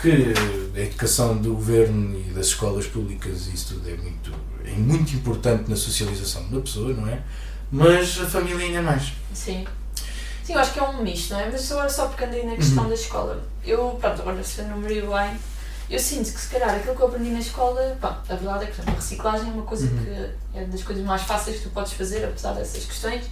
que 0.00 0.32
a 0.74 0.80
educação 0.80 1.36
do 1.36 1.52
governo 1.54 2.18
e 2.18 2.32
das 2.32 2.46
escolas 2.46 2.86
públicas, 2.86 3.48
isso 3.48 3.74
tudo 3.74 3.88
é 3.90 3.94
muito, 3.96 4.32
é 4.64 4.70
muito 4.70 5.14
importante 5.14 5.68
na 5.68 5.76
socialização 5.76 6.48
da 6.48 6.58
pessoa, 6.60 6.94
não 6.94 7.06
é? 7.06 7.20
Mas 7.70 8.18
a 8.18 8.24
família 8.26 8.64
ainda 8.66 8.80
mais. 8.82 9.12
Sim. 9.34 9.66
Sim, 10.42 10.54
eu 10.54 10.58
acho 10.58 10.72
que 10.72 10.78
é 10.78 10.82
um 10.82 11.02
misto, 11.02 11.34
não 11.34 11.40
é? 11.40 11.50
Mas 11.50 11.70
agora 11.70 11.88
só 11.90 12.06
porque 12.06 12.24
andei 12.24 12.44
na 12.44 12.56
questão 12.56 12.84
Uhum. 12.84 12.88
da 12.88 12.94
escola. 12.94 13.44
Eu, 13.64 13.98
pronto, 14.00 14.22
agora 14.22 14.42
se 14.42 14.62
eu 14.62 14.68
não 14.68 14.78
me 14.78 14.88
bem, 14.88 15.36
eu 15.90 15.98
sinto 15.98 16.32
que 16.32 16.40
se 16.40 16.48
calhar 16.48 16.70
aquilo 16.74 16.94
que 16.94 17.02
eu 17.02 17.08
aprendi 17.08 17.30
na 17.30 17.40
escola, 17.40 17.96
pá, 18.00 18.20
a 18.28 18.34
verdade 18.34 18.64
é 18.64 18.66
que 18.66 18.72
exemplo, 18.72 18.92
a 18.92 18.96
reciclagem 18.96 19.48
é 19.50 19.52
uma 19.52 19.62
coisa 19.64 19.86
Uhum. 19.86 20.04
que 20.04 20.58
é 20.58 20.64
das 20.64 20.82
coisas 20.82 21.04
mais 21.04 21.22
fáceis 21.22 21.56
que 21.58 21.64
tu 21.64 21.70
podes 21.70 21.92
fazer, 21.92 22.24
apesar 22.24 22.52
dessas 22.52 22.84
questões. 22.84 23.24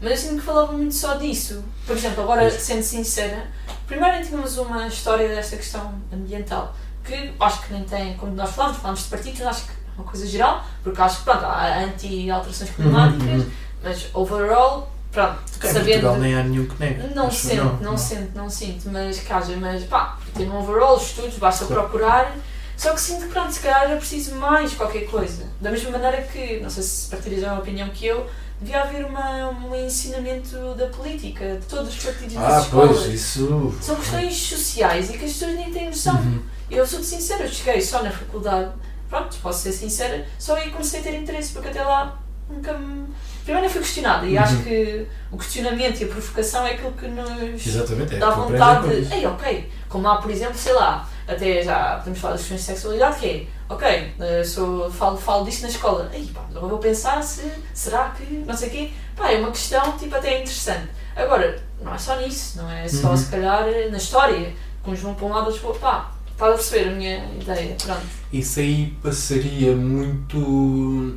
Mas 0.00 0.10
eu 0.10 0.16
sinto 0.16 0.40
que 0.40 0.46
falava 0.46 0.72
muito 0.72 0.94
só 0.94 1.14
disso. 1.14 1.64
Por 1.86 1.96
exemplo, 1.96 2.22
agora, 2.24 2.50
sendo 2.50 2.82
sincera, 2.82 3.46
primeiro 3.86 4.24
tínhamos 4.26 4.56
uma 4.58 4.86
história 4.86 5.28
desta 5.28 5.56
questão 5.56 5.94
ambiental, 6.12 6.74
que 7.04 7.32
acho 7.40 7.62
que 7.62 7.72
nem 7.72 7.84
tem, 7.84 8.16
como 8.16 8.32
nós 8.34 8.50
falamos, 8.50 8.78
falamos 8.78 9.02
de 9.04 9.08
partidos, 9.08 9.40
acho 9.42 9.64
que 9.64 9.70
é 9.70 9.74
uma 10.00 10.04
coisa 10.04 10.26
geral, 10.26 10.64
porque 10.82 11.00
acho 11.00 11.18
que 11.18 11.24
pronto, 11.24 11.44
há 11.44 11.78
anti-alterações 11.84 12.70
climáticas, 12.70 13.26
Uhum, 13.28 13.38
uhum. 13.38 13.50
mas 13.82 14.08
overall, 14.14 14.92
pronto, 15.14 15.38
Cá 15.58 15.68
sabendo. 15.68 15.84
Portugal 15.86 16.18
nem 16.18 16.34
há 16.34 16.42
nenhum 16.42 16.66
que 16.66 16.78
negue. 16.80 17.14
Não 17.14 17.26
Acho 17.28 17.40
que 17.40 17.46
sinto, 17.46 17.78
não, 17.80 17.96
sinto, 17.96 18.30
não 18.36 18.50
sinto, 18.50 18.90
mas 18.90 19.30
haja, 19.30 19.56
mas 19.56 19.84
pá, 19.84 20.18
tem 20.34 20.50
um 20.50 20.58
overall, 20.58 20.96
estudos, 20.98 21.38
basta 21.38 21.64
Claro. 21.64 21.82
procurar. 21.88 22.36
Só 22.76 22.92
que 22.92 23.00
sinto 23.00 23.22
que 23.26 23.28
pronto, 23.32 23.52
se 23.52 23.60
calhar 23.60 23.84
era 23.84 23.96
preciso 23.96 24.34
mais 24.34 24.74
qualquer 24.74 25.06
coisa. 25.06 25.46
Da 25.60 25.70
mesma 25.70 25.90
maneira 25.92 26.22
que, 26.22 26.58
não 26.60 26.68
sei 26.68 26.82
se 26.82 27.08
partilhas 27.08 27.44
a 27.44 27.46
mesma 27.46 27.60
opinião 27.62 27.88
que 27.90 28.04
eu, 28.04 28.26
devia 28.60 28.82
haver 28.82 29.04
uma, 29.06 29.48
um 29.50 29.74
ensinamento 29.76 30.74
da 30.74 30.86
política, 30.88 31.56
de 31.60 31.66
todos 31.66 31.96
os 31.96 32.02
partidos 32.04 32.36
Ah, 32.36 32.58
escolas. 32.60 32.98
pois, 32.98 33.14
isso. 33.14 33.74
São 33.80 33.94
questões 33.96 34.34
sociais 34.36 35.08
e 35.10 35.16
que 35.18 35.24
as 35.24 35.32
pessoas 35.32 35.54
nem 35.54 35.72
têm 35.72 35.86
noção. 35.86 36.16
Uhum. 36.16 36.42
Eu 36.70 36.84
sou 36.86 37.02
sincera, 37.02 37.44
eu 37.44 37.48
cheguei 37.48 37.80
só 37.80 38.02
na 38.02 38.10
faculdade, 38.10 38.72
pronto, 39.08 39.36
posso 39.40 39.62
ser 39.62 39.72
sincera, 39.72 40.26
só 40.38 40.56
aí 40.56 40.70
comecei 40.70 40.98
a 40.98 41.02
ter 41.04 41.14
interesse, 41.14 41.52
porque 41.52 41.68
até 41.68 41.82
lá 41.82 42.18
nunca 42.50 42.72
me. 42.76 43.06
Primeiro 43.44 43.66
não 43.66 43.72
foi 43.72 43.82
questionada 43.82 44.26
e 44.26 44.36
Uhum. 44.36 44.42
acho 44.42 44.56
que 44.62 45.06
o 45.30 45.36
questionamento 45.38 46.00
e 46.00 46.04
a 46.04 46.08
provocação 46.08 46.66
é 46.66 46.72
aquilo 46.72 46.92
que 46.92 47.06
nos 47.08 47.66
Exatamente, 47.66 48.14
é. 48.14 48.18
dá 48.18 48.30
vontade 48.30 48.86
coisas. 48.86 49.08
de. 49.08 49.14
Ei, 49.14 49.26
ok. 49.26 49.70
Como 49.88 50.08
há, 50.08 50.16
por 50.16 50.30
exemplo, 50.30 50.56
sei 50.56 50.72
lá, 50.72 51.08
até 51.28 51.62
já 51.62 51.96
podemos 51.98 52.18
falar 52.18 52.32
das 52.32 52.40
questões 52.42 52.60
de 52.60 52.66
sexualidade, 52.66 53.18
que 53.20 53.26
é, 53.26 53.46
ok, 53.72 54.12
eh, 54.20 54.42
sou, 54.44 54.90
falo, 54.90 55.16
falo 55.16 55.44
disto 55.44 55.62
na 55.62 55.68
escola. 55.68 56.10
Ei, 56.12 56.26
pá, 56.34 56.42
agora 56.50 56.66
vou 56.66 56.78
pensar 56.78 57.22
se 57.22 57.42
será 57.72 58.08
que 58.10 58.24
não 58.46 58.56
sei 58.56 58.68
o 58.68 58.70
quê. 58.72 58.90
Pá, 59.16 59.30
é 59.30 59.38
uma 59.38 59.50
questão 59.50 59.96
tipo 59.96 60.14
até 60.16 60.40
interessante. 60.40 60.88
Agora, 61.14 61.62
não 61.80 61.94
é 61.94 61.98
só 61.98 62.16
nisso, 62.16 62.58
não 62.58 62.68
é 62.70 62.88
só 62.88 63.10
Uhum. 63.10 63.16
se 63.16 63.30
calhar 63.30 63.64
na 63.90 63.96
história, 63.98 64.52
que 64.82 64.90
uns 64.90 64.98
vão 65.00 65.14
para 65.14 65.26
um 65.26 65.28
lado, 65.30 65.44
outros 65.46 65.58
para 65.60 65.68
outro. 65.68 65.80
Pá, 65.82 66.10
estás 66.32 66.50
a 66.52 66.54
perceber 66.56 66.88
a 66.88 66.92
minha 66.92 67.24
ideia, 67.40 67.76
pronto. 67.84 68.02
Isso 68.32 68.58
aí 68.58 68.96
passaria 69.00 69.76
muito. 69.76 71.16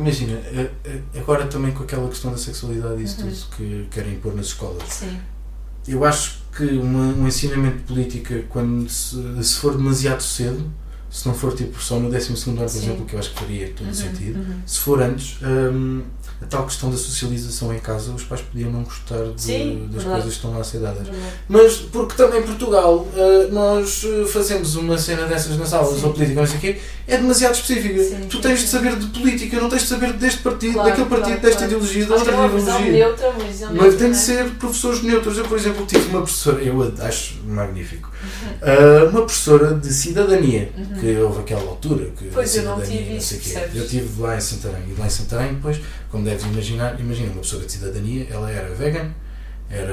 Imagina, 0.00 0.40
agora 1.18 1.46
também 1.46 1.72
com 1.72 1.82
aquela 1.82 2.08
questão 2.08 2.30
da 2.32 2.38
sexualidade 2.38 3.00
e 3.00 3.04
isso 3.04 3.20
Uhum. 3.22 3.30
tudo 3.30 3.56
que 3.56 3.86
querem 3.90 4.16
pôr 4.18 4.34
nas 4.34 4.46
escolas. 4.46 4.82
Sim. 4.88 5.18
Eu 5.86 6.04
acho 6.04 6.40
que 6.56 6.64
uma- 6.64 7.14
um 7.14 7.26
ensinamento 7.28 7.78
de 7.78 7.82
política, 7.84 8.44
quando 8.48 8.88
se, 8.88 9.16
se 9.42 9.54
for 9.56 9.76
demasiado 9.76 10.22
cedo, 10.22 10.70
se 11.10 11.26
não 11.26 11.34
for 11.34 11.54
tipo 11.54 11.80
só 11.82 11.98
no 11.98 12.08
12 12.10 12.28
ano, 12.48 12.56
por 12.56 12.64
exemplo, 12.64 13.04
que 13.04 13.14
eu 13.14 13.18
acho 13.18 13.30
que 13.34 13.40
faria 13.40 13.68
todo 13.68 13.84
o 13.86 13.88
Uhum, 13.88 13.94
sentido, 13.94 14.38
uhum. 14.38 14.60
se 14.66 14.78
for 14.78 15.02
antes, 15.02 15.38
hum, 15.42 16.02
a 16.42 16.46
tal 16.46 16.64
questão 16.64 16.90
da 16.90 16.96
socialização 16.96 17.72
em 17.74 17.78
casa, 17.78 18.12
os 18.12 18.22
pais 18.24 18.40
podiam 18.40 18.70
não 18.72 18.82
gostar 18.82 19.22
de- 19.34 19.42
Sim, 19.42 19.88
das 19.92 20.02
verdade. 20.02 20.22
coisas 20.22 20.24
que 20.24 20.36
estão 20.36 20.52
lá 20.54 20.60
a 20.60 20.64
ser 20.64 20.78
dadas. 20.78 21.06
Verdade. 21.06 21.32
Mas 21.48 21.74
porque 21.76 22.14
também 22.14 22.40
em 22.40 22.42
Portugal 22.44 23.06
eh, 23.14 23.48
nós 23.52 24.02
eh, 24.04 24.24
fazemos 24.26 24.74
uma 24.74 24.96
cena 24.96 25.26
dessas 25.26 25.56
nas 25.58 25.72
aulas 25.74 26.02
ou 26.02 26.12
política, 26.14 26.40
não 26.40 26.46
sei 26.46 26.56
o 26.56 26.60
quê, 26.60 26.80
é 27.06 27.16
demasiado 27.18 27.54
específica. 27.54 28.02
Sim, 28.02 28.26
tu 28.30 28.40
tens 28.40 28.58
sim. 28.60 28.64
de 28.64 28.70
saber 28.70 28.96
de 28.96 29.06
política, 29.06 29.60
não 29.60 29.68
tens 29.68 29.82
de 29.82 29.88
saber 29.88 30.12
deste 30.14 30.40
partido, 30.40 30.72
Claro, 30.74 30.88
daquele 30.88 31.08
partido, 31.08 31.26
claro, 31.26 31.40
desta 31.42 31.58
claro. 31.58 31.72
ideologia, 31.72 32.06
da 32.06 32.14
é 32.14 32.18
outra 32.18 32.32
visão 32.48 32.80
ideologia. 32.80 32.92
neutra, 33.06 33.32
Mas 33.36 33.60
neutra. 33.60 33.92
tem 33.98 34.10
de 34.10 34.16
é? 34.16 34.20
ser 34.20 34.44
professores 34.52 35.02
neutros. 35.02 35.36
Eu, 35.36 35.44
por 35.44 35.58
exemplo, 35.58 35.84
tive 35.86 36.08
uma 36.08 36.22
professora, 36.22 36.62
eu 36.62 36.94
acho 37.02 37.34
magnífico, 37.46 38.10
eh, 38.62 39.02
uma 39.10 39.22
professora 39.22 39.74
de 39.74 39.92
cidadania, 39.92 40.70
Uhum. 40.76 41.00
que 41.00 41.16
houve 41.18 41.40
aquela 41.40 41.62
altura 41.62 42.06
que 42.16 42.26
Pois, 42.32 42.54
eu 42.56 42.62
não 42.64 42.80
tive 42.80 43.14
não 43.14 43.20
sei 43.20 43.38
isso, 43.38 43.38
quê. 43.38 43.58
Eu 43.74 43.84
estive 43.84 44.20
lá 44.22 44.36
em 44.36 44.40
Santarém, 44.40 44.82
e 44.88 44.98
lá 45.00 45.06
em 45.06 45.10
Santarém, 45.10 45.54
depois, 45.54 45.80
como 46.10 46.24
deves 46.24 46.44
imaginar, 46.44 46.98
imagina 47.00 47.32
uma 47.32 47.40
pessoa 47.40 47.62
de 47.64 47.72
cidadania, 47.72 48.26
ela 48.30 48.50
era 48.50 48.74
vegan, 48.74 49.10
era 49.70 49.92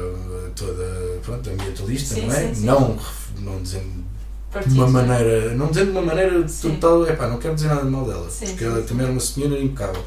eh, 0.00 0.50
toda, 0.56 0.84
pronto, 1.22 1.48
ambientalista, 1.50 2.14
Sim, 2.14 2.26
não 2.26 2.34
é? 2.34 2.48
sim, 2.48 2.54
sim. 2.54 2.66
Não, 2.66 2.98
não 3.40 3.62
dizendo 3.62 3.84
de 3.84 4.02
Partidos, 4.52 4.76
uma 4.76 4.86
é? 4.86 4.90
maneira, 5.06 5.54
não 5.54 5.68
dizendo 5.68 5.86
de 5.86 5.92
uma 5.92 6.02
maneira 6.02 6.44
total, 6.60 7.06
epá, 7.08 7.26
não 7.28 7.38
quero 7.38 7.54
dizer 7.54 7.68
nada 7.68 7.84
mal 7.84 8.04
dela, 8.04 8.28
porque 8.28 8.64
ela 8.64 8.82
também 8.82 9.04
era 9.04 9.12
uma 9.12 9.20
senhora 9.20 9.58
impecável. 9.58 10.04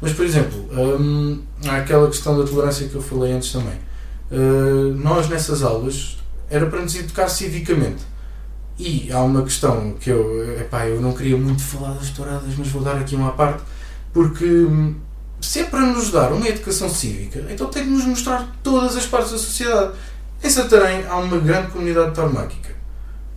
Mas, 0.00 0.12
por 0.12 0.24
exemplo, 0.26 0.66
hum, 0.72 1.40
há 1.66 1.76
aquela 1.76 2.08
questão 2.08 2.36
da 2.38 2.44
tolerância 2.44 2.88
que 2.88 2.94
eu 2.96 3.00
falei 3.00 3.32
antes 3.32 3.52
também. 3.52 3.78
Uh, 4.30 4.92
nós, 4.96 5.28
nessas 5.28 5.62
aulas, 5.62 6.18
era 6.50 6.66
para 6.66 6.80
nos 6.80 6.94
educar 6.94 7.28
civicamente. 7.28 8.02
E 8.78 9.10
há 9.12 9.20
uma 9.22 9.42
questão 9.42 9.94
que 10.00 10.10
eu, 10.10 10.58
epá, 10.60 10.86
eu 10.86 11.00
não 11.00 11.12
queria 11.12 11.36
muito 11.36 11.62
falar 11.62 11.92
das 11.94 12.10
touradas, 12.10 12.54
mas 12.58 12.68
vou 12.68 12.82
dar 12.82 12.96
aqui 12.96 13.14
uma 13.14 13.28
à 13.28 13.32
parte, 13.32 13.62
porque 14.12 14.44
hum, 14.44 14.96
se 15.40 15.60
é 15.60 15.64
para 15.64 15.80
nos 15.80 16.10
dar 16.10 16.32
uma 16.32 16.48
educação 16.48 16.88
cívica, 16.88 17.44
então 17.50 17.68
tem 17.68 17.84
que 17.84 17.90
nos 17.90 18.04
mostrar 18.04 18.56
todas 18.62 18.96
as 18.96 19.06
partes 19.06 19.30
da 19.32 19.38
sociedade. 19.38 19.92
Em 20.42 20.50
Santarém 20.50 21.04
há 21.06 21.16
uma 21.16 21.38
grande 21.38 21.68
comunidade 21.70 22.14
taumáquica. 22.14 22.74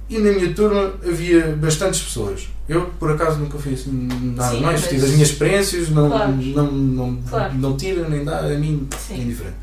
E 0.10 0.18
na 0.20 0.32
minha 0.32 0.54
turma 0.54 0.94
havia 1.06 1.56
bastantes 1.58 2.02
pessoas. 2.02 2.48
Eu, 2.68 2.88
por 3.00 3.12
acaso, 3.12 3.38
nunca 3.40 3.58
fiz 3.60 3.86
nada 3.88 4.56
Sim, 4.56 4.62
mais. 4.62 4.88
Tive 4.88 5.06
as 5.06 5.12
minhas 5.12 5.30
experiências, 5.30 5.90
não, 5.90 6.10
Claro. 6.10 6.32
não, 6.32 6.72
não, 6.72 7.22
Claro. 7.30 7.54
não 7.56 7.78
tira 7.78 8.08
nem 8.08 8.24
dá, 8.24 8.40
a 8.40 8.50
mim 8.58 8.88
é 8.92 8.98
Sim. 8.98 9.22
indiferente. 9.22 9.58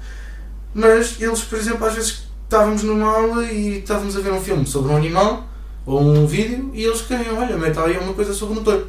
Mas 0.75 1.17
eles, 1.21 1.41
por 1.41 1.59
exemplo, 1.59 1.87
às 1.87 1.95
vezes 1.95 2.24
estávamos 2.45 2.83
numa 2.83 3.07
aula 3.11 3.45
e 3.45 3.79
estávamos 3.79 4.17
a 4.17 4.21
ver 4.21 4.33
um 4.33 4.41
filme 4.41 4.67
sobre 4.67 4.93
um 4.93 4.97
animal 4.97 5.45
ou 5.87 6.01
um 6.01 6.27
vídeo 6.27 6.71
e 6.73 6.83
eles 6.85 7.03
queriam, 7.03 7.39
olha, 7.39 7.57
mete 7.57 7.79
aí 7.79 7.99
uma 7.99 8.15
coisa 8.15 8.33
sobre 8.33 8.55
o 8.55 8.57
motor. 8.59 8.89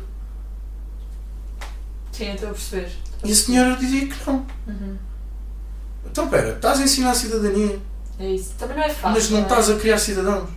Sim, 2.11 2.31
estou 2.33 2.49
a 2.49 2.53
perceber. 2.53 2.91
E 3.23 3.31
a 3.31 3.35
senhora 3.35 3.75
dizia 3.75 4.07
que 4.07 4.15
não. 4.27 4.45
Uhum. 4.67 4.97
Então, 6.09 6.27
pera, 6.29 6.51
estás 6.51 6.79
a 6.79 6.83
ensinar 6.83 7.11
a 7.11 7.15
cidadania, 7.15 7.79
É 8.19 8.29
isso. 8.29 8.51
Também 8.57 8.77
não 8.77 8.83
é 8.83 8.89
fácil. 8.89 9.09
mas 9.11 9.29
não 9.29 9.39
é? 9.39 9.41
estás 9.41 9.69
a 9.69 9.75
criar 9.75 9.97
cidadãos. 9.97 10.49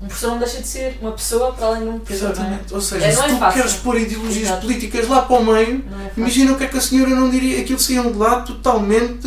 Um 0.00 0.06
professor 0.06 0.28
não 0.30 0.38
deixa 0.38 0.60
de 0.62 0.68
ser 0.68 0.96
uma 1.02 1.10
pessoa 1.12 1.52
para 1.52 1.66
além 1.66 1.82
de 1.82 1.88
um 1.88 1.98
professor. 1.98 2.30
Exatamente. 2.30 2.72
Ou 2.72 2.80
seja, 2.80 3.04
É, 3.06 3.10
se 3.10 3.16
não 3.18 3.24
é 3.24 3.28
tu 3.30 3.38
fácil. 3.38 3.60
queres 3.62 3.76
pôr 3.78 4.00
ideologias 4.00 4.44
Exato. 4.46 4.60
políticas 4.62 5.08
lá 5.08 5.22
para 5.22 5.36
o 5.36 5.44
meio, 5.44 5.84
Não 5.84 5.96
é, 5.98 6.00
não 6.00 6.06
é 6.06 6.12
imagina 6.16 6.52
o 6.52 6.56
que 6.56 6.64
é 6.64 6.68
que 6.68 6.76
a 6.78 6.80
senhora 6.80 7.10
não 7.10 7.28
diria. 7.28 7.60
Aquilo 7.60 7.78
seria 7.80 8.02
um 8.02 8.16
lado 8.16 8.54
totalmente. 8.54 9.26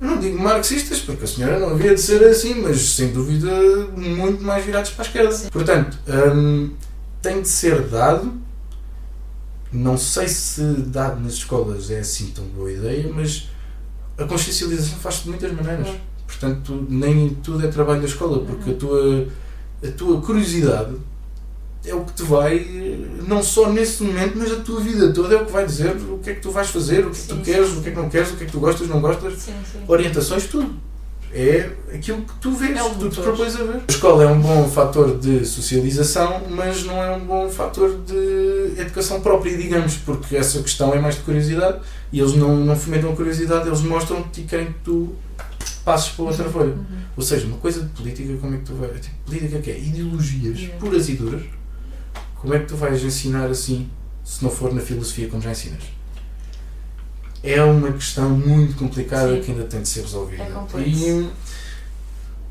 Uhum. 0.00 0.08
Não 0.10 0.18
digo 0.18 0.38
marxistas, 0.38 1.00
porque 1.00 1.24
a 1.24 1.26
senhora 1.26 1.58
não 1.58 1.70
havia 1.70 1.94
de 1.94 2.00
ser 2.00 2.22
assim, 2.24 2.54
mas 2.60 2.78
sem 2.80 3.12
dúvida 3.12 3.50
muito 3.96 4.42
mais 4.42 4.64
virados 4.64 4.90
para 4.90 5.04
a 5.04 5.06
esquerda. 5.06 5.32
Sim. 5.32 5.48
Portanto, 5.48 5.96
hum, 6.34 6.70
tem 7.22 7.40
de 7.42 7.48
ser 7.48 7.82
dado. 7.88 8.32
Não 9.72 9.96
sei 9.98 10.28
se 10.28 10.62
dado 10.62 11.20
nas 11.20 11.34
escolas 11.34 11.90
é 11.90 11.98
assim 12.00 12.26
tão 12.28 12.44
boa 12.44 12.70
ideia, 12.70 13.10
mas 13.14 13.48
a 14.16 14.24
consciencialização 14.24 14.98
faz-se 14.98 15.24
de 15.24 15.30
muitas 15.30 15.52
maneiras. 15.52 15.88
Portanto, 16.26 16.86
nem 16.88 17.30
tudo 17.42 17.64
é 17.66 17.68
trabalho 17.68 18.00
da 18.00 18.06
escola, 18.06 18.44
porque 18.44 18.70
Uhum. 18.70 18.76
a, 18.76 18.78
tua, 18.78 19.28
a 19.88 19.92
tua 19.92 20.20
curiosidade 20.20 20.94
é 21.86 21.94
o 21.94 22.04
que 22.04 22.12
te 22.14 22.22
vai, 22.24 22.66
não 23.26 23.42
só 23.42 23.70
nesse 23.72 24.02
momento, 24.02 24.34
mas 24.36 24.50
a 24.52 24.56
tua 24.56 24.80
vida 24.80 25.12
toda 25.12 25.34
é 25.34 25.40
o 25.40 25.46
que 25.46 25.52
vai 25.52 25.64
dizer 25.64 25.96
o 26.10 26.18
que 26.18 26.30
é 26.30 26.34
que 26.34 26.40
tu 26.40 26.50
vais 26.50 26.68
fazer, 26.68 27.06
o 27.06 27.10
que 27.10 27.16
é 27.16 27.20
que 27.22 27.28
tu 27.28 27.36
queres, 27.36 27.70
o 27.76 27.80
que 27.80 27.88
é 27.88 27.92
que 27.92 27.96
não 27.98 28.08
queres, 28.10 28.30
o 28.32 28.36
que 28.36 28.42
é 28.42 28.46
que 28.46 28.52
tu 28.52 28.60
gostas, 28.60 28.88
não 28.88 29.00
gostas, 29.00 29.34
Sim, 29.34 29.52
sim. 29.72 29.78
orientações, 29.86 30.46
tudo. 30.46 30.74
É 31.32 31.70
aquilo 31.92 32.22
que 32.22 32.32
tu 32.40 32.52
vês, 32.52 32.78
É 32.78 32.88
que 32.88 32.94
tu 32.98 33.10
te 33.10 33.20
propões 33.20 33.54
a 33.56 33.64
ver. 33.64 33.76
A 33.88 33.92
escola 33.92 34.24
é 34.24 34.26
um 34.26 34.40
bom 34.40 34.66
fator 34.70 35.18
de 35.18 35.44
socialização, 35.44 36.42
mas 36.48 36.84
não 36.84 37.02
é 37.02 37.14
um 37.14 37.26
bom 37.26 37.48
fator 37.50 37.98
de 38.06 38.80
educação 38.80 39.20
própria, 39.20 39.56
digamos, 39.56 39.96
porque 39.96 40.34
essa 40.36 40.62
questão 40.62 40.94
é 40.94 41.00
mais 41.00 41.16
de 41.16 41.20
curiosidade 41.22 41.80
e 42.10 42.20
eles 42.20 42.34
não, 42.34 42.56
não 42.64 42.74
fomentam 42.74 43.12
a 43.12 43.16
curiosidade, 43.16 43.68
eles 43.68 43.82
mostram-te 43.82 44.40
e 44.40 44.44
querem 44.44 44.66
que 44.66 44.78
tu 44.84 45.14
passes 45.84 46.08
para 46.10 46.24
outra 46.24 46.48
folha. 46.48 46.70
Uhum. 46.70 46.84
Ou 47.16 47.22
seja, 47.22 47.46
uma 47.46 47.58
coisa 47.58 47.82
de 47.82 47.88
política, 47.90 48.34
como 48.40 48.54
é 48.54 48.58
que 48.58 48.64
tu 48.64 48.74
vais. 48.74 48.92
Tipo, 49.00 49.14
política 49.26 49.58
que 49.58 49.70
é 49.70 49.78
ideologias 49.78 50.58
Yeah. 50.58 50.78
puras 50.78 51.08
e 51.08 51.14
duras. 51.14 51.42
Como 52.46 52.54
é 52.54 52.60
que 52.60 52.66
tu 52.66 52.76
vais 52.76 53.02
ensinar 53.02 53.46
assim, 53.46 53.90
se 54.22 54.40
não 54.44 54.52
for 54.52 54.72
na 54.72 54.80
filosofia 54.80 55.26
como 55.26 55.42
já 55.42 55.50
ensinas? 55.50 55.82
É 57.42 57.60
uma 57.60 57.90
questão 57.90 58.30
muito 58.30 58.76
complicada 58.76 59.34
Sim. 59.34 59.40
que 59.40 59.50
ainda 59.50 59.64
tem 59.64 59.82
de 59.82 59.88
ser 59.88 60.02
resolvida. 60.02 60.44
É 60.44 60.46
complexo. 60.46 60.88
e 60.88 61.28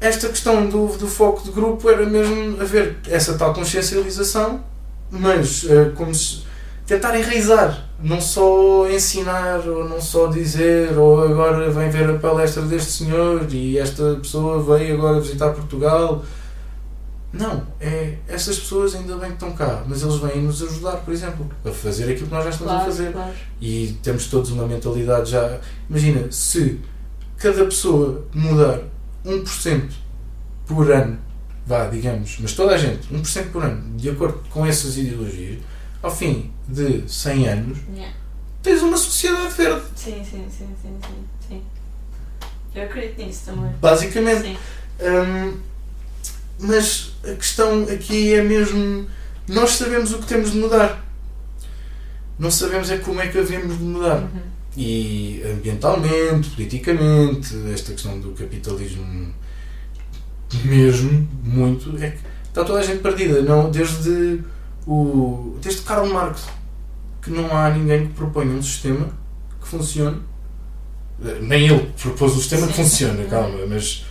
esta 0.02 0.28
questão 0.28 0.68
do, 0.68 0.88
do 0.98 1.08
foco 1.08 1.46
de 1.46 1.52
grupo 1.52 1.90
era 1.90 2.06
mesmo 2.06 2.62
haver 2.62 2.98
essa 3.08 3.38
tal 3.38 3.54
consciencialização, 3.54 4.62
mas 5.10 5.64
eh, 5.64 5.94
como 5.96 6.14
se 6.14 6.44
tentar 6.86 7.18
enraizar, 7.18 7.88
não 8.04 8.20
só 8.20 8.90
ensinar, 8.90 9.66
ou 9.66 9.88
não 9.88 10.02
só 10.02 10.28
dizer, 10.28 10.98
ou 10.98 11.24
agora 11.24 11.72
vem 11.72 11.90
ver 11.90 12.10
a 12.10 12.20
palestra 12.20 12.64
deste 12.64 12.92
senhor 12.92 13.48
e 13.50 13.80
esta 13.80 14.16
pessoa 14.16 14.62
veio 14.62 14.96
agora 14.96 15.22
visitar 15.22 15.52
Portugal. 15.52 16.22
Não, 17.38 17.68
é 17.82 18.16
essas 18.28 18.58
pessoas 18.60 18.96
ainda 18.96 19.16
bem 19.18 19.28
que 19.30 19.34
estão 19.36 19.52
cá, 19.54 19.84
mas 19.88 20.02
eles 20.02 20.16
vêm 20.16 20.42
nos 20.42 20.62
ajudar, 20.64 20.98
por 20.98 21.14
exemplo, 21.14 21.50
a 21.66 21.72
fazer 21.72 22.04
aquilo 22.12 22.28
que 22.28 22.34
nós 22.34 22.44
já 22.46 22.50
estamos 22.52 22.72
a 22.72 22.76
Claro, 22.78 22.92
fazer. 22.92 23.12
claro. 23.12 23.34
E 23.60 23.98
temos 24.02 24.28
todos 24.28 24.52
uma 24.52 24.66
mentalidade 24.66 25.32
já. 25.32 25.60
Imagina, 25.90 26.32
se 26.32 26.80
cada 27.38 27.66
pessoa 27.66 28.26
mudar 28.34 28.80
1% 29.26 29.92
por 30.66 30.90
ano, 30.92 31.20
vá, 31.68 31.88
digamos, 31.88 32.38
mas 32.40 32.54
toda 32.54 32.74
a 32.76 32.78
gente, 32.78 33.08
1% 33.14 33.52
por 33.52 33.64
ano, 33.64 33.98
de 33.98 34.10
acordo 34.10 34.40
com 34.50 34.66
essas 34.66 34.98
ideologias, 34.98 35.60
ao 36.02 36.16
fim 36.16 36.52
de 36.70 37.04
100 37.12 37.48
anos, 37.50 37.78
Yeah. 37.94 38.16
tens 38.64 38.82
uma 38.82 38.98
sociedade 38.98 39.54
verde. 39.56 39.82
Sim, 39.96 40.24
sim, 40.24 40.46
sim, 40.50 40.68
sim, 40.82 40.98
sim, 41.06 41.26
sim. 41.50 41.62
Eu 42.74 42.84
acredito 42.84 43.18
nisso 43.22 43.42
também. 43.46 43.72
Basicamente. 43.82 44.42
Sim. 44.44 44.58
Hum, 45.02 45.54
mas 46.60 47.12
a 47.24 47.34
questão 47.34 47.84
aqui 47.84 48.34
é 48.34 48.44
mesmo. 48.44 49.08
Nós 49.48 49.72
sabemos 49.72 50.14
o 50.14 50.20
que 50.20 50.26
temos 50.26 50.52
de 50.52 50.58
mudar. 50.58 51.04
Não 52.38 52.52
sabemos 52.52 52.90
é 52.90 52.98
como 52.98 53.22
é 53.22 53.28
que 53.28 53.38
havemos 53.38 53.78
de 53.78 53.84
mudar. 53.84 54.18
Uhum. 54.24 54.42
E 54.78 55.42
ambientalmente, 55.54 56.50
politicamente, 56.50 57.56
esta 57.74 57.94
questão 57.94 58.20
do 58.20 58.32
capitalismo 58.32 59.34
mesmo, 60.64 61.28
muito, 61.44 61.96
é 62.02 62.12
que 62.12 62.20
está 62.48 62.64
toda 62.64 62.80
a 62.80 62.84
gente 62.84 63.02
perdida. 63.02 63.42
Não, 63.42 63.70
desde, 63.72 64.42
o, 64.86 65.58
desde 65.62 65.82
Karl 65.82 66.08
Marx, 66.08 66.46
que 67.22 67.30
não 67.30 67.56
há 67.56 67.70
ninguém 67.70 68.08
que 68.08 68.14
proponha 68.14 68.52
um 68.52 68.62
sistema 68.62 69.08
que 69.62 69.68
funcione. 69.68 70.22
Nem 71.42 71.68
ele 71.68 71.94
propôs 72.02 72.34
o 72.34 72.40
sistema 72.40 72.68
que 72.68 72.74
Sim. 72.74 72.84
funcione, 72.84 73.24
Uhum. 73.24 73.30
calma, 73.30 73.58
mas 73.68 74.06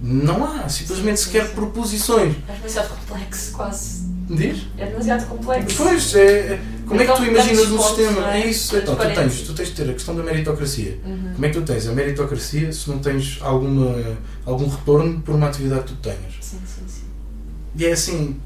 não 0.00 0.44
há 0.44 0.68
simplesmente 0.68 1.18
Sim, 1.20 1.26
sequer 1.26 1.46
sim. 1.48 1.54
proposições. 1.54 2.34
É 2.48 2.52
demasiado 2.54 2.88
complexo, 2.88 3.52
quase. 3.52 4.02
Diz? 4.30 4.66
É 4.78 4.86
demasiado 4.86 5.26
complexo. 5.26 5.76
Pois, 5.76 6.14
é, 6.14 6.22
é- 6.54 6.62
como 6.86 7.00
é 7.00 7.04
que 7.04 7.10
Então, 7.12 7.16
tu 7.24 7.30
imaginas 7.30 7.62
tantos 7.62 7.72
um 7.72 7.82
sistema? 7.82 8.32
é? 8.34 8.40
É 8.40 8.46
isso, 8.46 8.76
então 8.76 8.96
tu 8.96 9.14
tens, 9.14 9.40
tu 9.42 9.54
tens 9.54 9.68
de 9.68 9.74
ter 9.74 9.90
a 9.90 9.92
questão 9.92 10.14
da 10.16 10.22
meritocracia. 10.22 10.98
Uhum. 11.04 11.30
Como 11.34 11.46
é 11.46 11.48
que 11.50 11.54
tu 11.60 11.62
tens 11.64 11.86
a 11.86 11.92
meritocracia 11.92 12.72
se 12.72 12.88
não 12.88 12.98
tens 12.98 13.38
alguma, 13.42 13.94
algum 14.46 14.68
retorno 14.68 15.20
por 15.20 15.34
uma 15.34 15.48
atividade 15.48 15.82
que 15.84 15.88
tu 15.92 15.96
tenhas? 15.96 16.34
Sim, 16.40 16.58
sim, 16.66 16.82
sim. 16.86 17.02
E 17.76 17.84
é 17.86 17.92
assim, 17.92 18.36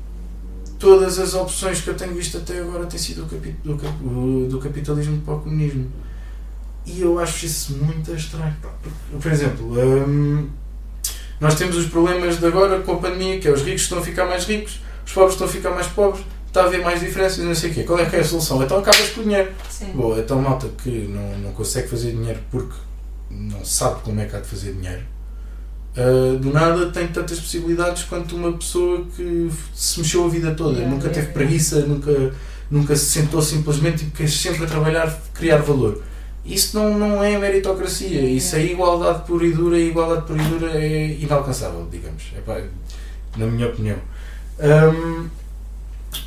todas 0.78 1.18
as 1.18 1.34
opções 1.34 1.80
que 1.80 1.88
eu 1.88 1.94
tenho 1.94 2.14
visto 2.14 2.36
até 2.38 2.58
agora 2.60 2.86
têm 2.86 2.98
sido 2.98 3.22
do, 3.24 3.28
capi- 3.28 3.56
do, 3.64 4.48
do 4.48 4.58
capitalismo 4.58 5.20
para 5.22 5.34
o 5.34 5.40
comunismo. 5.40 5.86
E 6.84 7.00
eu 7.00 7.18
acho 7.18 7.46
isso 7.46 7.74
muito 7.76 8.12
estranho. 8.14 8.54
Por 9.20 9.32
exemplo, 9.32 9.72
hum, 9.78 10.48
nós 11.40 11.54
temos 11.54 11.76
os 11.76 11.86
problemas 11.86 12.38
de 12.38 12.46
agora 12.46 12.80
com 12.80 12.92
a 12.92 12.96
pandemia, 12.96 13.38
que 13.38 13.48
é 13.48 13.50
os 13.50 13.62
ricos 13.62 13.82
estão 13.82 13.98
a 13.98 14.02
ficar 14.02 14.26
mais 14.26 14.44
ricos, 14.44 14.80
os 15.04 15.12
pobres 15.12 15.32
estão 15.32 15.46
a 15.46 15.50
ficar 15.50 15.70
mais 15.70 15.86
pobres, 15.86 16.24
está 16.46 16.62
a 16.62 16.64
haver 16.66 16.82
mais 16.82 17.00
diferenças 17.00 17.38
não 17.44 17.54
sei 17.54 17.70
o 17.70 17.74
quê. 17.74 17.82
Qual 17.84 17.98
é 17.98 18.06
que 18.06 18.16
é 18.16 18.20
a 18.20 18.24
solução? 18.24 18.62
Então 18.62 18.78
acabas 18.78 19.10
com 19.10 19.20
o 19.20 19.24
dinheiro. 19.24 19.50
Sim. 19.68 19.92
Boa, 19.92 20.18
então 20.18 20.40
malta 20.40 20.68
que 20.82 20.90
não, 21.08 21.38
não 21.38 21.52
consegue 21.52 21.88
fazer 21.88 22.12
dinheiro 22.12 22.40
porque 22.50 22.74
não 23.30 23.64
sabe 23.64 24.00
como 24.02 24.20
é 24.20 24.24
que 24.24 24.36
há 24.36 24.40
de 24.40 24.46
fazer 24.46 24.72
dinheiro, 24.72 25.02
ah, 25.96 26.36
do 26.38 26.52
nada 26.52 26.86
tem 26.90 27.08
tantas 27.08 27.40
possibilidades 27.40 28.04
quanto 28.04 28.36
uma 28.36 28.52
pessoa 28.52 29.06
que 29.16 29.50
se 29.74 29.98
mexeu 29.98 30.26
a 30.26 30.28
vida 30.28 30.54
toda, 30.54 30.86
nunca 30.86 31.08
teve 31.08 31.28
preguiça, 31.28 31.80
nunca, 31.86 32.34
nunca 32.70 32.94
se 32.94 33.06
sentou 33.06 33.40
simplesmente 33.40 34.04
e 34.04 34.10
quer 34.10 34.28
sempre 34.28 34.64
a 34.64 34.66
trabalhar, 34.66 35.10
criar 35.32 35.58
valor. 35.58 36.02
Isso 36.46 36.78
não, 36.78 36.96
não 36.98 37.24
é 37.24 37.36
meritocracia, 37.38 38.20
isso 38.20 38.54
é 38.56 38.64
igualdade 38.64 39.24
pura 39.26 39.44
e 39.46 39.52
dura 39.52 39.78
e 39.78 39.88
igualdade 39.88 40.26
pura 40.26 40.40
e 40.42 40.46
dura 40.46 40.70
é 40.72 41.06
inalcançável, 41.20 41.86
digamos, 41.90 42.22
Epá, 42.36 42.60
na 43.36 43.46
minha 43.46 43.66
opinião. 43.66 43.96
Ahm, 44.60 45.28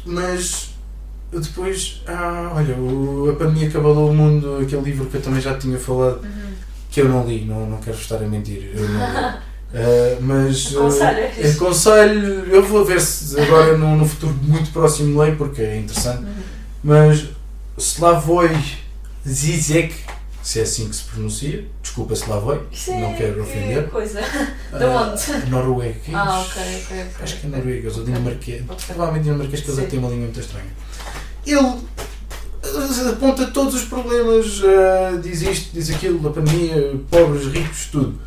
mas 0.05 0.71
depois, 1.31 2.01
ah, 2.07 2.51
olha, 2.55 2.75
o, 2.75 3.29
a 3.31 3.35
pandemia 3.35 3.69
abalou 3.75 4.09
o 4.11 4.13
mundo, 4.13 4.59
aquele 4.61 4.81
livro 4.81 5.05
que 5.05 5.17
eu 5.17 5.21
também 5.21 5.41
já 5.41 5.57
tinha 5.57 5.77
falado, 5.79 6.21
Uhum. 6.23 6.51
que 6.91 7.01
eu 7.01 7.07
não 7.09 7.25
li, 7.27 7.45
não, 7.45 7.65
não 7.69 7.77
quero 7.77 7.97
estar 7.97 8.17
a 8.17 8.27
mentir, 8.27 8.71
eu 8.75 8.87
não 8.89 8.99
li. 8.99 9.35
Ah, 9.71 10.17
mas 10.19 10.75
ah, 10.75 11.47
aconselho, 11.55 12.43
eu 12.47 12.63
vou 12.65 12.83
ver 12.83 12.99
se 12.99 13.39
agora 13.39 13.77
no, 13.77 13.95
no 13.97 14.03
futuro 14.07 14.33
muito 14.41 14.71
próximo 14.71 15.21
leio 15.21 15.35
porque 15.37 15.61
é 15.61 15.77
interessante, 15.77 16.23
Uhum. 16.23 16.33
mas 16.83 17.25
Slavoj 17.77 18.49
Zizek, 19.27 19.93
se 20.41 20.59
é 20.59 20.63
assim 20.63 20.87
que 20.89 20.95
se 20.95 21.03
pronuncia, 21.03 21.65
desculpa 21.81 22.13
Slavoj, 22.13 22.61
Isso 22.71 22.91
é 22.91 22.99
não 23.01 23.13
quero 23.15 23.33
que 23.35 23.39
ofender, 23.41 23.89
coisa. 23.89 24.21
De 24.71 24.83
Ah, 24.83 25.13
onde? 25.13 25.49
norueguês, 25.49 25.97
Ah, 26.13 26.39
ok, 26.39 26.61
ok, 26.61 27.01
ok. 27.01 27.23
acho 27.23 27.37
que 27.39 27.47
é 27.47 27.49
norueguês 27.49 27.97
ou 27.97 28.03
dinamarquês, 28.03 28.63
provavelmente 28.87 29.23
dinamarquês 29.23 29.61
que 29.61 29.71
eles 29.71 29.89
têm 29.89 29.99
uma 29.99 30.09
língua 30.09 30.25
muito 30.25 30.39
estranha. 30.39 30.67
Ele 31.45 33.09
aponta 33.11 33.47
todos 33.47 33.73
os 33.75 33.83
problemas, 33.85 34.61
eh, 34.63 35.17
diz 35.21 35.41
isto, 35.41 35.73
diz 35.73 35.89
aquilo, 35.89 36.19
da 36.19 36.29
pandemia, 36.29 36.99
pobres, 37.09 37.45
ricos, 37.47 37.85
tudo. 37.91 38.19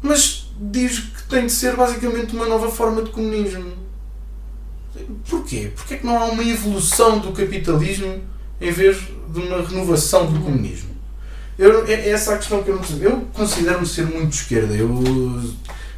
Mas 0.00 0.46
diz 0.60 0.98
que 1.00 1.22
tem 1.28 1.46
de 1.46 1.52
ser 1.52 1.74
basicamente 1.76 2.34
uma 2.36 2.46
nova 2.46 2.70
forma 2.70 3.02
de 3.02 3.10
comunismo. 3.10 3.72
Porquê? 5.28 5.72
Porquê 5.74 5.94
é 5.94 5.96
que 5.98 6.06
não 6.06 6.16
há 6.16 6.26
uma 6.26 6.44
evolução 6.44 7.18
do 7.18 7.32
capitalismo 7.32 8.22
em 8.60 8.70
vez 8.70 8.96
de 9.34 9.46
uma 9.46 9.62
renovação 9.62 10.32
do 10.32 10.40
comunismo? 10.40 10.90
Eu, 11.58 11.86
é 11.86 11.92
é 11.92 12.10
essa 12.10 12.34
a 12.34 12.38
questão 12.38 12.62
que 12.62 12.70
eu 12.70 12.76
não 12.76 12.82
percebo. 12.82 13.04
Eu 13.04 13.20
considero-me 13.32 13.86
ser 13.86 14.06
muito 14.06 14.28
de 14.28 14.36
esquerda. 14.36 14.74
Eu, 14.74 14.88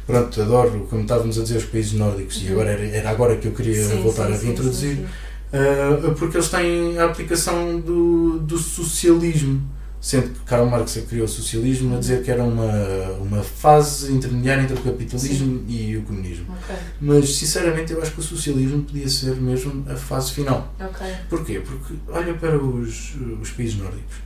pronto, 0.05 0.41
adoro, 0.41 0.87
como 0.89 1.01
estávamos 1.01 1.39
a 1.39 1.43
dizer, 1.43 1.57
os 1.57 1.65
países 1.65 1.93
nórdicos 1.93 2.41
e 2.43 2.51
agora 2.51 2.71
era, 2.71 2.85
era 2.85 3.09
agora 3.09 3.37
que 3.37 3.47
eu 3.47 3.51
queria 3.51 3.83
Sim, 3.83 4.01
voltar 4.01 4.27
sim, 4.27 4.33
a 4.33 4.37
sim, 4.55 4.73
sim. 4.73 5.05
Uh, 5.53 6.13
porque 6.15 6.37
eles 6.37 6.49
têm 6.49 6.99
a 6.99 7.05
aplicação 7.05 7.79
do, 7.79 8.39
do 8.39 8.57
socialismo. 8.57 9.61
Sendo 9.99 10.29
que 10.29 10.39
Karl 10.41 10.65
Marx 10.67 10.95
criou 11.09 11.25
o 11.25 11.27
socialismo 11.27 11.95
a 11.95 11.99
dizer 11.99 12.23
que 12.23 12.29
era 12.29 12.43
uma, 12.43 12.71
uma 13.19 13.43
fase 13.43 14.13
intermediária 14.13 14.61
entre 14.61 14.75
o 14.75 14.81
capitalismo 14.81 15.65
e 15.67 15.97
o 15.97 16.03
comunismo. 16.03 16.45
Ok, 16.63 16.75
Mas, 17.01 17.35
sinceramente, 17.35 17.91
eu 17.93 18.01
acho 18.01 18.11
que 18.11 18.19
o 18.19 18.23
socialismo 18.23 18.83
podia 18.83 19.09
ser 19.09 19.35
mesmo 19.35 19.83
a 19.89 19.95
fase 19.95 20.31
final. 20.31 20.71
ok. 20.79 21.07
Porquê? 21.29 21.59
Porque 21.65 21.95
olha 22.09 22.33
para 22.35 22.57
os, 22.57 23.15
os 23.41 23.49
países 23.51 23.77
nórdicos. 23.77 24.17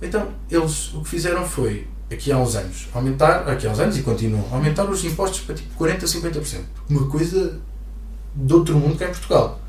Então, 0.00 0.28
eles 0.50 0.92
o 0.94 1.02
que 1.02 1.10
fizeram 1.10 1.46
foi, 1.46 1.86
aqui 2.10 2.32
há 2.32 2.38
uns 2.38 2.56
anos, 2.56 2.88
aumentar, 2.92 3.48
aqui 3.48 3.66
há 3.66 3.70
uns 3.70 3.78
anos 3.78 3.96
e 3.96 4.02
continuam, 4.02 4.44
aumentar 4.50 4.84
os 4.84 5.04
impostos 5.04 5.40
para 5.40 5.54
tipo 5.54 5.84
40% 5.84 6.02
a 6.02 6.06
50%. 6.06 6.60
Uma 6.88 7.06
coisa 7.08 7.60
de 8.34 8.52
outro 8.52 8.76
mundo 8.76 8.96
que 8.96 9.04
é 9.04 9.08
em 9.08 9.10
Portugal. 9.10 9.60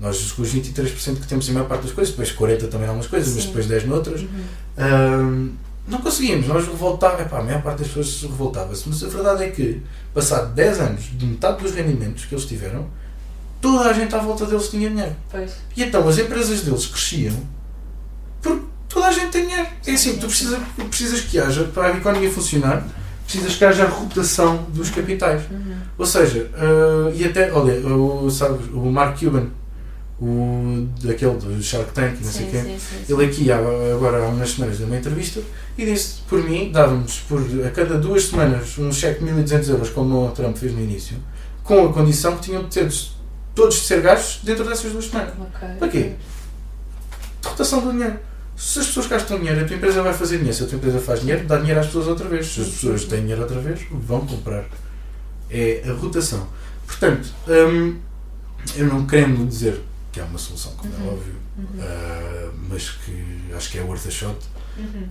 Nós 0.00 0.32
com 0.32 0.42
os 0.42 0.52
23% 0.52 1.20
que 1.20 1.26
temos 1.28 1.48
em 1.48 1.52
maior 1.52 1.68
parte 1.68 1.82
das 1.82 1.92
coisas, 1.92 2.12
depois 2.12 2.32
40% 2.32 2.68
também 2.70 2.86
em 2.86 2.88
algumas 2.88 3.06
coisas, 3.06 3.32
mas 3.34 3.44
Sim. 3.44 3.48
depois 3.52 3.66
10% 3.68 3.86
noutras. 3.86 4.22
Uhum. 4.22 4.44
Ahm, 4.76 5.50
não 5.86 6.00
conseguimos, 6.00 6.46
nós 6.46 6.66
revoltávamos, 6.66 7.26
epá, 7.26 7.38
a 7.40 7.42
maior 7.42 7.62
parte 7.62 7.78
das 7.78 7.88
pessoas 7.88 8.08
se 8.08 8.26
revoltava-se, 8.26 8.88
mas 8.88 9.02
a 9.02 9.08
verdade 9.08 9.44
é 9.44 9.48
que, 9.50 9.82
passado 10.14 10.54
10 10.54 10.80
anos 10.80 11.04
de 11.12 11.26
metade 11.26 11.62
dos 11.62 11.72
rendimentos 11.72 12.24
que 12.24 12.34
eles 12.34 12.46
tiveram, 12.46 12.86
toda 13.60 13.90
a 13.90 13.92
gente 13.92 14.14
à 14.14 14.18
volta 14.18 14.46
deles 14.46 14.68
tinha 14.68 14.88
dinheiro. 14.88 15.14
Pois. 15.30 15.52
E 15.76 15.82
então 15.82 16.06
as 16.08 16.18
empresas 16.18 16.62
deles 16.62 16.86
cresciam 16.86 17.34
porque 18.40 18.64
toda 18.88 19.06
a 19.06 19.12
gente 19.12 19.30
tem 19.30 19.46
dinheiro. 19.46 19.68
É 19.86 19.92
assim, 19.92 20.16
tu 20.16 20.26
precisas, 20.26 20.58
precisas 20.88 21.20
que 21.20 21.38
haja, 21.38 21.64
para 21.64 21.86
a 21.86 21.96
economia 21.96 22.30
funcionar, 22.30 22.84
precisas 23.24 23.56
que 23.56 23.64
haja 23.64 23.84
a 23.84 23.88
rotação 23.88 24.64
dos 24.68 24.90
capitais. 24.90 25.42
Uhum. 25.50 25.76
Ou 25.96 26.04
seja, 26.04 26.50
ah, 26.54 27.10
e 27.14 27.24
até, 27.24 27.52
olha, 27.52 27.74
o, 27.86 28.30
sabes, 28.30 28.66
o 28.72 28.90
Mark 28.90 29.18
Cuban, 29.18 29.46
o, 30.22 30.88
daquele 31.02 31.34
do 31.36 31.60
Shark 31.60 31.92
Tank, 31.92 32.20
não 32.22 32.30
sei 32.30 32.46
o 32.46 32.46
Sim, 32.46 32.50
quê, 32.52 32.58
sim, 32.62 32.78
sim, 32.78 33.04
sim. 33.06 33.12
ele 33.12 33.24
aqui 33.26 33.50
agora 33.50 34.24
há 34.24 34.28
umas 34.28 34.50
semanas 34.50 34.78
deu 34.78 34.86
uma 34.86 34.96
entrevista 34.96 35.40
e 35.76 35.84
disse, 35.84 36.20
por 36.28 36.40
mim, 36.44 36.70
dava-nos 36.70 37.18
por 37.20 37.40
a 37.66 37.70
cada 37.70 37.98
duas 37.98 38.26
semanas 38.26 38.78
um 38.78 38.92
cheque 38.92 39.18
de 39.18 39.24
1200 39.24 39.68
euros, 39.70 39.90
como 39.90 40.26
o 40.26 40.30
Trump 40.30 40.56
fez 40.56 40.72
no 40.72 40.80
início, 40.80 41.16
com 41.64 41.86
a 41.86 41.92
condição 41.92 42.36
que 42.36 42.42
tinham 42.42 42.62
de 42.62 42.68
ter 42.68 42.88
todos 43.52 43.74
de 43.74 43.80
ser 43.80 44.00
gastos 44.00 44.44
dentro 44.44 44.64
dessas 44.64 44.92
duas 44.92 45.06
semanas. 45.06 45.34
Ok. 45.40 45.68
Para 45.78 45.88
quê? 45.88 46.12
Rotação 47.44 47.80
do 47.80 47.90
dinheiro. 47.90 48.18
Se 48.56 48.78
as 48.78 48.86
pessoas 48.86 49.06
gastam 49.08 49.38
dinheiro, 49.38 49.60
a 49.60 49.64
tua 49.64 49.76
empresa 49.76 50.02
vai 50.02 50.14
fazer 50.14 50.36
dinheiro. 50.36 50.56
Se 50.56 50.62
a 50.62 50.66
tua 50.66 50.76
empresa 50.76 50.98
faz 51.00 51.20
dinheiro, 51.20 51.44
dá 51.46 51.56
dinheiro 51.56 51.80
às 51.80 51.86
pessoas 51.86 52.06
outra 52.06 52.28
vez. 52.28 52.46
Se 52.46 52.60
as 52.60 52.68
pessoas 52.68 53.04
têm 53.06 53.22
dinheiro 53.22 53.42
outra 53.42 53.58
vez, 53.60 53.80
vão 53.90 54.24
comprar. 54.24 54.66
É 55.50 55.82
a 55.88 55.92
rotação. 55.94 56.46
Portanto, 56.86 57.28
hum, 57.48 57.96
eu 58.76 58.86
não 58.86 59.04
querendo 59.04 59.46
dizer 59.48 59.80
que 60.12 60.20
há 60.20 60.24
uma 60.24 60.38
solução, 60.38 60.72
como 60.76 60.92
é 60.94 60.96
Uhum. 60.98 61.08
óbvio, 61.14 61.34
Uhum. 61.58 61.66
ah, 61.80 62.50
mas 62.68 62.90
que 62.90 63.24
acho 63.56 63.70
que 63.70 63.78
é 63.78 63.82
worth 63.82 64.06
a 64.06 64.10
shot, 64.10 64.36
Uhum. 64.78 65.08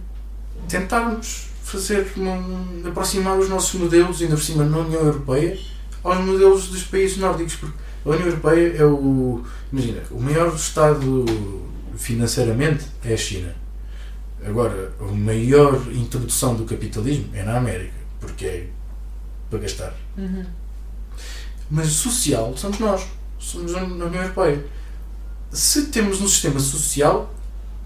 tentarmos 0.69 1.47
fazer 1.63 2.11
uma, 2.15 2.87
aproximar 2.89 3.37
os 3.37 3.49
nossos 3.49 3.79
modelos, 3.79 4.21
ainda 4.21 4.35
por 4.35 4.43
cima 4.43 4.63
na 4.63 4.77
União 4.77 5.01
Europeia, 5.01 5.57
aos 6.03 6.17
modelos 6.19 6.67
dos 6.67 6.83
países 6.83 7.17
nórdicos, 7.17 7.55
porque 7.55 7.77
a 8.05 8.09
União 8.09 8.27
Europeia 8.27 8.75
é 8.77 8.85
o. 8.85 9.43
Imagina, 9.71 10.01
o 10.11 10.19
maior 10.19 10.53
Estado 10.55 11.25
financeiramente 11.97 12.85
é 13.03 13.13
a 13.13 13.17
China. 13.17 13.55
Agora, 14.45 14.91
a 14.99 15.03
maior 15.11 15.75
introdução 15.93 16.55
do 16.55 16.65
capitalismo 16.65 17.29
é 17.33 17.43
na 17.43 17.57
América, 17.57 17.93
porque 18.19 18.45
é 18.45 18.67
para 19.49 19.59
gastar. 19.59 19.93
Uhum. 20.17 20.43
Mas 21.69 21.87
social 21.89 22.53
somos 22.57 22.79
nós, 22.79 23.07
somos 23.39 23.73
a 23.75 23.83
União 23.83 24.13
Europeia. 24.13 24.65
Se 25.51 25.83
temos 25.87 26.21
um 26.21 26.27
sistema 26.27 26.59
social, 26.59 27.33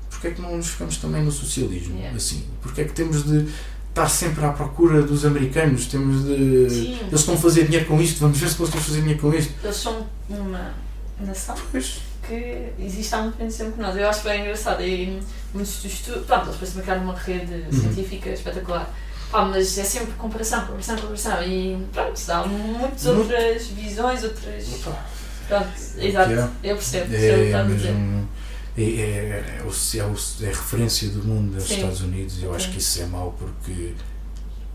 porque 0.09 0.27
é 0.27 0.31
que 0.31 0.41
não 0.41 0.55
nos 0.57 0.67
ficamos 0.69 0.97
também 0.97 1.23
no 1.23 1.31
socialismo? 1.31 1.95
Yeah. 1.97 2.15
Assim, 2.15 2.45
porque 2.61 2.81
é 2.81 2.83
que 2.85 2.93
temos 2.93 3.23
de 3.25 3.47
estar 3.89 4.07
sempre 4.07 4.45
à 4.45 4.51
procura 4.51 5.01
dos 5.01 5.25
americanos? 5.25 5.87
Temos 5.87 6.23
de. 6.25 6.69
Sim. 6.69 6.99
Eles 7.07 7.19
estão 7.21 7.33
a 7.35 7.37
fazer 7.37 7.65
dinheiro 7.65 7.85
com 7.87 7.99
isto, 8.01 8.19
vamos 8.19 8.37
ver 8.37 8.49
se 8.49 8.55
conseguimos 8.55 8.85
fazer 8.87 8.99
dinheiro 9.01 9.19
com 9.21 9.33
isto. 9.33 9.53
Eles 9.63 9.75
são 9.77 10.05
uma 10.29 10.73
nação 11.19 11.55
Pois, 11.71 12.01
que 12.27 12.69
existe 12.79 13.15
há 13.15 13.21
muito 13.21 13.37
menos 13.37 13.55
tempo 13.55 13.71
que 13.71 13.81
nós. 13.81 13.95
Eu 13.95 14.09
acho 14.09 14.23
bem 14.23 14.41
engraçado. 14.41 14.81
E 14.83 15.19
muitos 15.53 15.81
dos 15.81 15.91
estudos. 15.93 16.25
Pronto, 16.25 16.49
eles 16.49 16.69
também 16.69 16.83
criaram 16.83 17.03
uma 17.03 17.15
rede 17.17 17.53
Uhum. 17.53 17.71
científica 17.81 18.29
espetacular. 18.29 18.93
Pá, 19.31 19.43
mas 19.45 19.75
é 19.77 19.83
sempre 19.83 20.13
comparação, 20.13 20.61
comparação, 20.61 20.95
comparação. 20.97 21.43
E 21.43 21.77
pronto, 21.91 22.21
dá 22.27 22.45
muitas 22.45 23.05
outras 23.07 23.67
visões, 23.67 24.23
outras. 24.23 24.67
opa, 24.75 25.03
Pronto, 25.47 25.67
É 25.97 26.07
exato. 26.07 26.31
é. 26.31 26.49
Eu 26.63 26.75
percebo. 26.75 27.13
é, 27.13 27.17
dizer. 27.65 27.91
mesmo. 27.91 28.29
É, 28.77 28.81
é, 28.81 28.85
é, 28.85 29.63
é, 29.63 30.45
é 30.45 30.47
referência 30.47 31.09
do 31.09 31.23
mundo 31.23 31.55
dos. 31.55 31.69
Estados 31.69 32.01
Unidos. 32.01 32.43
Eu 32.43 32.53
acho 32.53 32.71
que 32.71 32.77
isso 32.79 33.01
é 33.01 33.05
mau 33.05 33.35
porque 33.37 33.93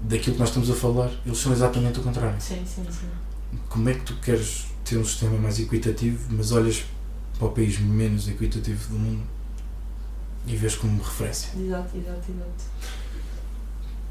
daquilo 0.02 0.34
que 0.34 0.40
nós 0.40 0.48
estamos 0.48 0.70
a 0.70 0.74
falar, 0.74 1.10
eles 1.26 1.38
são 1.38 1.52
exatamente 1.52 2.00
o 2.00 2.02
contrário. 2.02 2.40
Sim, 2.40 2.64
sim, 2.66 2.84
sim. 2.90 3.08
como 3.68 3.88
é 3.88 3.94
que 3.94 4.00
tu 4.00 4.14
queres 4.16 4.66
ter 4.84 4.96
um 4.96 5.04
sistema 5.04 5.38
mais 5.38 5.58
equitativo, 5.58 6.26
mas 6.30 6.52
olhas 6.52 6.84
para 7.38 7.48
o 7.48 7.50
país 7.50 7.78
menos 7.78 8.28
equitativo 8.28 8.88
do 8.90 8.98
mundo 8.98 9.22
e 10.46 10.56
vês 10.56 10.74
como 10.76 11.02
referência? 11.02 11.50
Exato, 11.58 11.96
exato, 11.96 12.22
exato. 12.30 12.64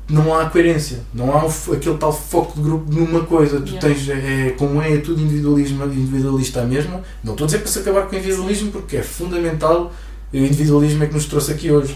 Não 0.09 0.33
há 0.37 0.49
coerência, 0.49 1.01
não 1.13 1.31
há 1.31 1.45
aquele 1.45 1.97
tal 1.97 2.11
foco 2.11 2.57
de 2.57 2.63
grupo 2.63 2.91
numa 2.91 3.25
coisa. 3.25 3.61
Tu 3.61 3.73
Yeah. 3.73 3.87
tens, 3.87 4.09
é, 4.09 4.47
é- 4.47 4.49
como 4.51 4.81
é, 4.81 4.93
é 4.93 4.97
tudo 4.97 5.21
individualismo, 5.21 5.85
individualista 5.85 6.63
mesmo. 6.65 7.01
Não 7.23 7.33
estou 7.33 7.45
a 7.45 7.47
dizer 7.47 7.59
para 7.59 7.67
se 7.67 7.79
acabar 7.79 8.07
com 8.07 8.15
o 8.15 8.19
individualismo, 8.19 8.71
porque 8.71 8.97
é 8.97 9.03
fundamental. 9.03 9.93
O 10.33 10.37
individualismo 10.37 11.03
é 11.03 11.07
que 11.07 11.13
nos 11.13 11.25
trouxe 11.25 11.51
aqui 11.51 11.71
hoje. 11.71 11.95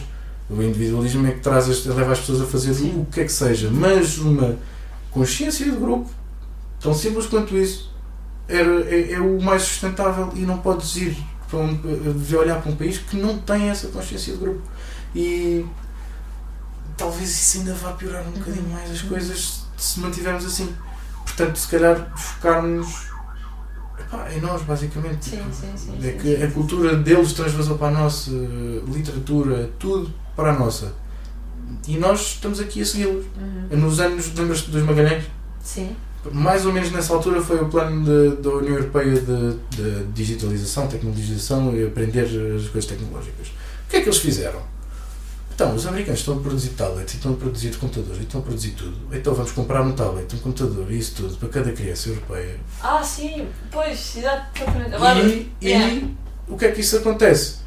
O 0.49 0.61
individualismo 0.61 1.25
é 1.27 1.31
que 1.31 1.39
traz 1.39 1.69
as, 1.69 1.85
leva 1.85 2.11
as 2.11 2.19
pessoas 2.19 2.41
a 2.41 2.45
fazer 2.45 2.73
Sim. 2.73 2.99
o 3.01 3.05
que 3.11 3.21
é 3.21 3.23
que 3.23 3.31
seja. 3.31 3.69
Mas 3.71 4.17
uma 4.17 4.57
consciência 5.11 5.65
de 5.65 5.71
grupo, 5.77 6.09
tão 6.79 6.93
simples 6.93 7.25
quanto 7.25 7.55
isso, 7.57 7.91
era, 8.47 8.81
é, 8.93 9.13
é 9.13 9.19
o 9.19 9.41
mais 9.41 9.63
sustentável 9.63 10.31
e 10.35 10.41
não 10.41 10.57
podes 10.57 10.95
ir 10.97 11.17
para 11.49 11.59
um, 11.59 11.73
de 12.25 12.35
olhar 12.35 12.61
para 12.61 12.71
um 12.71 12.75
país 12.75 12.97
que 12.97 13.15
não 13.15 13.37
tem 13.37 13.69
essa 13.69 13.87
consciência 13.87 14.33
de 14.33 14.39
grupo. 14.39 14.61
E 15.15 15.65
talvez 16.97 17.29
isso 17.29 17.57
ainda 17.59 17.73
vá 17.73 17.91
piorar 17.93 18.23
um 18.27 18.31
bocadinho 18.31 18.67
mais 18.69 18.89
as 18.91 19.01
coisas 19.01 19.63
se 19.77 19.99
mantivermos 19.99 20.45
assim. 20.45 20.73
Portanto, 21.25 21.55
se 21.57 21.67
calhar 21.67 22.11
focarmos 22.17 22.87
epá, 23.99 24.31
em 24.31 24.41
nós, 24.41 24.61
basicamente. 24.63 25.25
Sim, 25.29 25.43
sim, 25.51 25.73
sim. 25.75 26.07
É 26.07 26.11
que 26.11 26.35
a 26.43 26.51
cultura 26.51 26.95
deles 26.95 27.33
transvasou 27.33 27.77
para 27.77 27.87
a 27.87 28.01
nossa, 28.01 28.31
literatura, 28.87 29.69
tudo 29.79 30.13
para 30.35 30.51
a 30.51 30.59
nossa. 30.59 30.93
E 31.87 31.97
nós 31.97 32.19
estamos 32.35 32.59
aqui 32.59 32.81
a 32.81 32.85
segui-los. 32.85 33.25
Uhum. 33.37 33.77
Nos 33.79 33.99
anos, 33.99 34.33
lembras-te 34.35 34.69
dos 34.69 34.83
Magalhães? 34.83 35.23
Sim. 35.63 35.95
Mais 36.31 36.65
ou 36.65 36.71
menos 36.71 36.89
nessa 36.91 37.13
altura 37.13 37.41
foi 37.41 37.61
o 37.61 37.67
plano 37.67 38.05
de- 38.05 38.41
da 38.41 38.49
União 38.51 38.75
Europeia 38.75 39.19
de, 39.19 39.57
de 39.75 40.05
digitalização, 40.13 40.87
tecnologização 40.87 41.75
e 41.75 41.85
aprender 41.85 42.21
as 42.23 42.67
coisas 42.69 42.85
tecnológicas. 42.85 43.47
O 43.47 43.89
que 43.89 43.97
é 43.97 44.01
que 44.01 44.07
eles 44.07 44.19
fizeram? 44.19 44.61
Então, 45.55 45.75
os 45.75 45.85
americanos 45.85 46.19
estão 46.21 46.35
a 46.37 46.39
produzir 46.39 46.69
tablets 46.69 47.13
e 47.13 47.17
estão 47.17 47.33
a 47.33 47.35
produzir 47.35 47.75
computadores 47.77 48.19
e 48.19 48.23
estão 48.23 48.41
a 48.41 48.43
produzir 48.43 48.71
tudo. 48.71 48.95
Então 49.11 49.33
vamos 49.35 49.51
comprar 49.51 49.81
um 49.83 49.91
tablet, 49.91 50.33
um 50.35 50.39
computador 50.39 50.91
e 50.91 50.97
isso 50.97 51.13
tudo 51.15 51.37
para 51.37 51.49
cada 51.49 51.71
criança 51.71 52.09
europeia. 52.09 52.59
Ah, 52.81 53.03
sim, 53.03 53.47
pois, 53.71 54.17
exatamente. 54.17 54.95
Agora, 54.95 55.19
E, 55.19 55.51
e 55.61 55.67
yeah. 55.69 56.07
o 56.47 56.57
que 56.57 56.65
é 56.65 56.71
que 56.71 56.81
isso 56.81 56.97
acontece? 56.97 57.57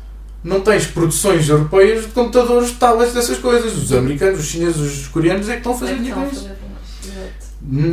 Não 0.42 0.60
tens 0.60 0.86
produções 0.86 1.48
europeias 1.48 2.04
de 2.06 2.10
computadores, 2.12 2.72
tablets, 2.72 3.14
dessas 3.14 3.38
coisas. 3.38 3.72
Os 3.76 3.92
americanos, 3.92 4.40
os 4.40 4.46
chineses, 4.46 4.76
os 5.02 5.08
coreanos 5.08 5.48
é 5.48 5.52
que 5.52 5.58
estão 5.58 5.72
a 5.72 5.76
fazer 5.78 5.92
é 5.92 5.96
dinheiro 5.96 6.28
isso. 6.30 6.48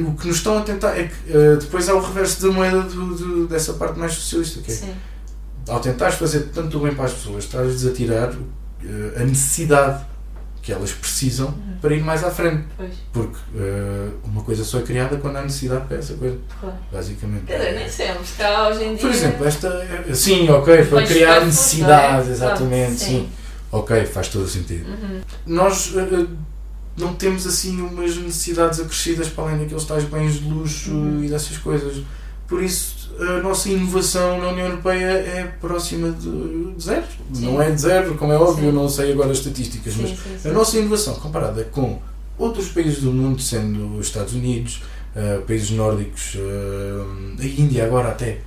O 0.08 0.16
que 0.16 0.28
nos 0.28 0.38
estão 0.38 0.58
a 0.58 0.62
tentar 0.62 0.98
é 0.98 1.04
que 1.08 1.32
eh, 1.32 1.56
depois 1.60 1.88
há 1.90 1.96
o 1.96 2.02
reverso 2.02 2.42
da 2.48 2.52
moeda 2.54 2.82
do- 2.82 3.16
do- 3.16 3.48
dessa 3.48 3.74
parte 3.74 3.98
mais 3.98 4.14
socialista, 4.14 4.60
que 4.62 4.72
é 4.72 4.76
Sim. 4.76 4.94
ao 5.68 5.80
tentares 5.80 6.16
fazer 6.16 6.50
tanto 6.54 6.80
bem 6.80 6.94
para 6.94 7.06
as 7.06 7.14
pessoas, 7.14 7.46
estás-lhes 7.46 7.86
a 7.88 7.92
tirar 7.92 8.34
eh, 8.86 9.22
a 9.22 9.26
necessidade 9.26 10.06
que 10.62 10.72
elas 10.72 10.94
precisam 10.94 11.48
Uhum. 11.48 11.78
para 11.82 11.94
ir 11.94 12.02
mais 12.02 12.24
à 12.24 12.32
frente. 12.32 12.64
Pois, 12.78 12.92
Porque 13.12 13.38
eh, 13.58 14.10
uma 14.24 14.42
coisa 14.44 14.64
só 14.64 14.80
é 14.80 14.82
criada 14.84 15.18
quando 15.18 15.36
há 15.36 15.42
necessidade 15.42 15.86
para 15.88 15.98
essa 15.98 16.14
coisa, 16.14 16.38
claro. 16.62 16.76
basicamente. 16.92 17.44
Quer 17.46 17.58
dizer, 17.58 17.72
nem 17.80 17.90
sempre, 17.90 18.24
cá 18.38 18.70
hoje 18.70 18.84
em 18.84 18.96
dia. 18.96 19.02
Por 19.02 19.12
exemplo, 19.12 19.46
esta. 19.46 19.68
é- 20.08 20.14
Sim, 20.14 20.50
ok, 20.50 20.86
para 20.86 21.02
Mas 21.02 21.10
criar 21.10 21.46
necessidade, 21.46 22.30
é? 22.30 22.32
exatamente, 22.32 23.00
Sim. 23.00 23.06
sim. 23.06 23.30
Ok, 23.72 24.06
faz 24.06 24.28
todo 24.30 24.44
o 24.46 24.48
sentido. 24.48 24.88
Uhum. 24.90 25.22
Nós 25.48 25.94
eh, 25.98 26.26
não 26.96 27.14
temos 27.16 27.46
assim 27.46 27.82
umas 27.82 28.16
necessidades 28.16 28.80
acrescidas 28.80 29.28
para 29.28 29.46
além 29.46 29.58
daqueles 29.60 29.84
tais 29.84 30.04
bens 30.06 30.36
de 30.36 30.48
luxo 30.48 30.92
Uhum. 30.92 31.24
e 31.24 31.28
dessas 31.28 31.58
coisas. 31.58 32.04
Por 32.48 32.64
isso, 32.64 33.03
a 33.20 33.42
nossa 33.42 33.70
inovação 33.70 34.40
na 34.40 34.50
União 34.50 34.68
Europeia 34.68 35.06
é 35.06 35.52
próxima 35.60 36.12
de 36.12 36.82
zero. 36.82 37.06
Sim. 37.34 37.46
Não 37.46 37.62
é 37.62 37.72
de 37.72 37.82
zero, 37.82 38.16
como 38.16 38.34
é 38.34 38.38
óbvio, 38.38 38.62
Sim. 38.62 38.66
eu 38.68 38.74
não 38.74 38.90
sei 38.90 39.12
agora 39.12 39.32
as 39.32 39.38
estatísticas, 39.38 39.96
mas 39.96 40.10
Sim, 40.12 40.18
sim. 40.42 40.50
a 40.50 40.54
nossa 40.54 40.78
inovação 40.78 41.16
comparada 41.16 41.64
com 41.66 42.00
outros 42.38 42.70
países 42.70 43.02
do 43.02 43.12
mundo, 43.12 43.42
sendo 43.42 43.98
os 43.98 44.08
Estados 44.08 44.34
Unidos, 44.34 44.82
eh, 45.16 45.42
países 45.48 45.70
nórdicos, 45.72 46.36
eh, 46.36 47.42
a 47.44 47.46
Índia 47.46 47.86
agora 47.86 48.10
até, 48.10 48.40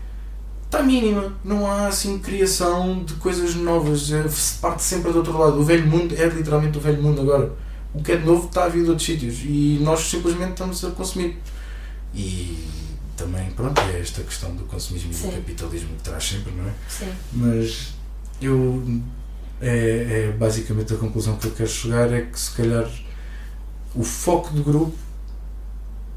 está 0.65 0.83
mínima. 0.83 1.33
Não 1.45 1.67
há 1.71 1.87
assim 1.87 2.19
criação 2.19 3.03
de 3.05 3.15
coisas 3.15 3.55
novas. 3.55 4.11
se 4.31 4.59
parte 4.59 4.83
sempre 4.83 5.13
do 5.13 5.19
outro 5.19 5.39
lado. 5.39 5.59
O 5.59 5.65
velho 5.65 5.87
mundo 5.87 6.15
é 6.17 6.27
literalmente 6.27 6.77
o 6.77 6.81
velho 6.81 7.03
mundo 7.03 7.21
agora. 7.21 7.53
O 7.95 8.03
que 8.03 8.13
é 8.13 8.17
de 8.17 8.27
novo 8.27 8.47
está 8.47 8.65
a 8.65 8.69
vir 8.69 8.83
de 8.83 8.91
outros 8.91 9.07
sítios 9.07 9.39
e 9.45 9.79
nós 9.81 10.01
simplesmente 10.01 10.51
estamos 10.51 10.85
a 10.85 10.91
consumir. 10.91 11.39
E 12.15 12.59
também, 13.17 13.51
pronto, 13.53 13.81
é 13.81 14.01
esta 14.01 14.23
questão 14.23 14.55
do 14.55 14.65
consumismo 14.65 15.11
e 15.11 15.15
Sim. 15.15 15.29
do 15.29 15.37
capitalismo 15.37 15.89
que 15.97 16.03
traz 16.03 16.25
sempre, 16.25 16.53
não 16.53 16.69
é? 16.69 16.73
Sim. 16.89 17.13
Mas 17.33 17.95
eu 18.41 19.01
é, 19.61 20.29
é 20.29 20.37
basicamente 20.39 20.93
a 20.93 20.97
conclusão 20.97 21.37
que 21.37 21.47
eu 21.47 21.53
quero 21.53 21.69
chegar 21.69 22.13
é 22.13 22.23
que 22.23 22.39
se 22.39 22.51
calhar 22.53 22.89
o 23.95 24.05
foco 24.05 24.53
do 24.53 24.63
grupo 24.63 24.95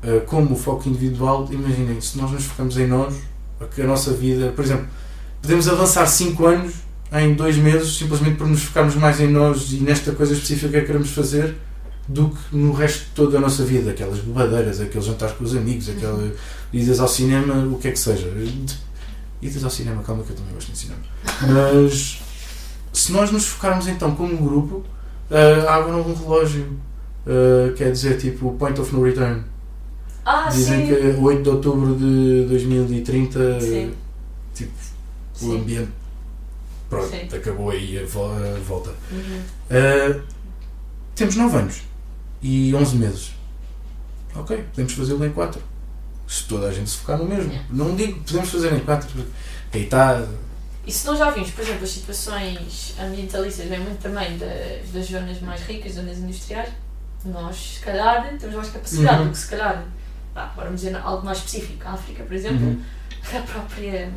eh, 0.02 0.22
como 0.26 0.54
o 0.54 0.58
foco 0.58 0.88
individual, 0.88 1.48
imaginem, 1.52 2.00
se 2.00 2.18
nós 2.18 2.32
nos 2.32 2.46
focamos 2.46 2.78
em 2.78 2.88
nós, 2.88 3.16
a 3.60 3.84
nossa 3.84 4.14
vida, 4.14 4.52
por 4.56 4.64
exemplo, 4.64 4.88
podemos 5.42 5.68
avançar 5.68 6.06
5 6.08 6.46
anos 6.46 6.74
em 7.12 7.34
2 7.34 7.58
meses 7.58 7.98
simplesmente 7.98 8.38
por 8.38 8.48
nos 8.48 8.64
focarmos 8.64 8.96
mais 8.96 9.20
em 9.20 9.28
nós 9.28 9.72
e 9.74 9.78
nesta 9.78 10.14
coisa 10.14 10.34
específica 10.34 10.80
que 10.80 10.88
queremos 10.88 11.10
fazer 11.10 11.56
do 12.08 12.30
que 12.30 12.56
no 12.56 12.72
resto 12.72 13.00
de 13.00 13.12
toda 13.12 13.38
a 13.38 13.42
nossa 13.42 13.64
vida, 13.66 13.92
aquelas 13.92 14.20
bobadeiras, 14.20 14.80
aqueles 14.80 15.06
jantares 15.06 15.36
com 15.36 15.44
os 15.44 15.56
amigos, 15.56 15.90
aquelas 15.90 16.32
idas 16.72 17.00
ao 17.00 17.08
cinema, 17.08 17.56
o 17.74 17.78
que 17.80 17.88
é 17.88 17.92
que 17.92 18.00
seja. 18.00 18.32
Idas 19.42 19.64
ao 19.64 19.70
cinema, 19.70 20.04
calma 20.04 20.24
que 20.24 20.32
eu 20.32 20.36
também 20.36 20.54
gosto 20.54 20.72
de 20.72 20.78
cinema. 20.78 21.02
Mas 21.42 22.22
se 22.94 23.12
nós 23.12 23.32
nos 23.32 23.46
focarmos 23.46 23.88
então 23.88 24.16
como 24.16 24.34
um 24.34 24.46
grupo, 24.46 24.76
uh, 25.32 25.68
há 25.68 25.76
agora 25.76 25.98
um 25.98 26.14
relógio, 26.14 26.78
uh, 27.26 27.74
quer 27.76 27.92
dizer 27.92 28.18
tipo 28.18 28.54
point 28.54 28.80
of 28.80 28.94
no 28.94 29.04
return. 29.04 29.44
Ah, 30.26 30.50
Dizem 30.50 30.86
sim. 30.86 30.88
que 30.88 31.20
8 31.20 31.42
de 31.42 31.50
outubro 31.50 31.96
de 31.96 32.46
2030 32.50 33.62
Sim. 33.62 33.94
tipo, 34.54 34.72
o 35.36 35.40
Sim. 35.40 35.58
ambiente 35.58 35.92
pronto, 36.90 37.10
Sim. 37.10 37.28
acabou 37.36 37.70
aí 37.70 37.98
a 37.98 38.06
volta. 38.60 38.92
Uhum. 39.12 39.42
Uh, 39.70 40.22
temos 41.16 41.36
9 41.36 41.58
anos 41.58 41.82
e 42.42 42.74
11 42.76 42.96
meses. 42.98 43.32
Ok, 44.36 44.64
podemos 44.72 44.94
fazê-lo 44.94 45.26
em 45.26 45.32
4. 45.32 45.62
Se 46.30 46.44
toda 46.44 46.68
a 46.68 46.72
gente 46.72 46.88
se 46.90 46.98
focar 46.98 47.18
no 47.18 47.26
mesmo. 47.26 47.50
Yeah. 47.52 47.68
Não 47.72 47.96
digo 47.96 48.14
que 48.20 48.26
podemos 48.32 48.50
fazer 48.52 48.74
em 48.74 48.80
4, 48.82 49.10
porque 49.10 49.78
está. 49.80 50.24
E 50.86 50.92
se 50.92 51.08
nós 51.08 51.18
já 51.18 51.32
vimos, 51.32 51.50
por 51.52 51.62
exemplo, 51.64 51.84
as 51.84 51.90
situações 51.90 52.94
ambientalistas, 53.02 53.66
vem 53.68 53.80
muito 53.80 54.00
também 54.00 54.38
das, 54.38 54.90
das 54.94 55.06
zonas 55.08 55.42
mais 55.42 55.62
ricas, 55.64 55.94
zonas 55.94 56.20
industriais, 56.20 56.70
nós, 57.26 57.56
se 57.76 57.80
calhar, 57.80 58.32
temos 58.40 58.56
mais 58.56 58.70
capacidade 58.70 59.20
Uhum. 59.22 59.26
do 59.28 59.32
que, 59.32 59.38
se 59.40 59.48
calhar, 59.50 59.84
pá, 60.34 60.54
vamos 60.56 60.82
dizer 60.82 60.96
algo 60.98 61.26
mais 61.26 61.40
específico. 61.40 61.88
A 61.88 61.94
África, 61.94 62.24
por 62.24 62.34
exemplo, 62.36 62.64
Uhum. 62.66 62.82
a 63.36 63.42
própria 63.42 64.12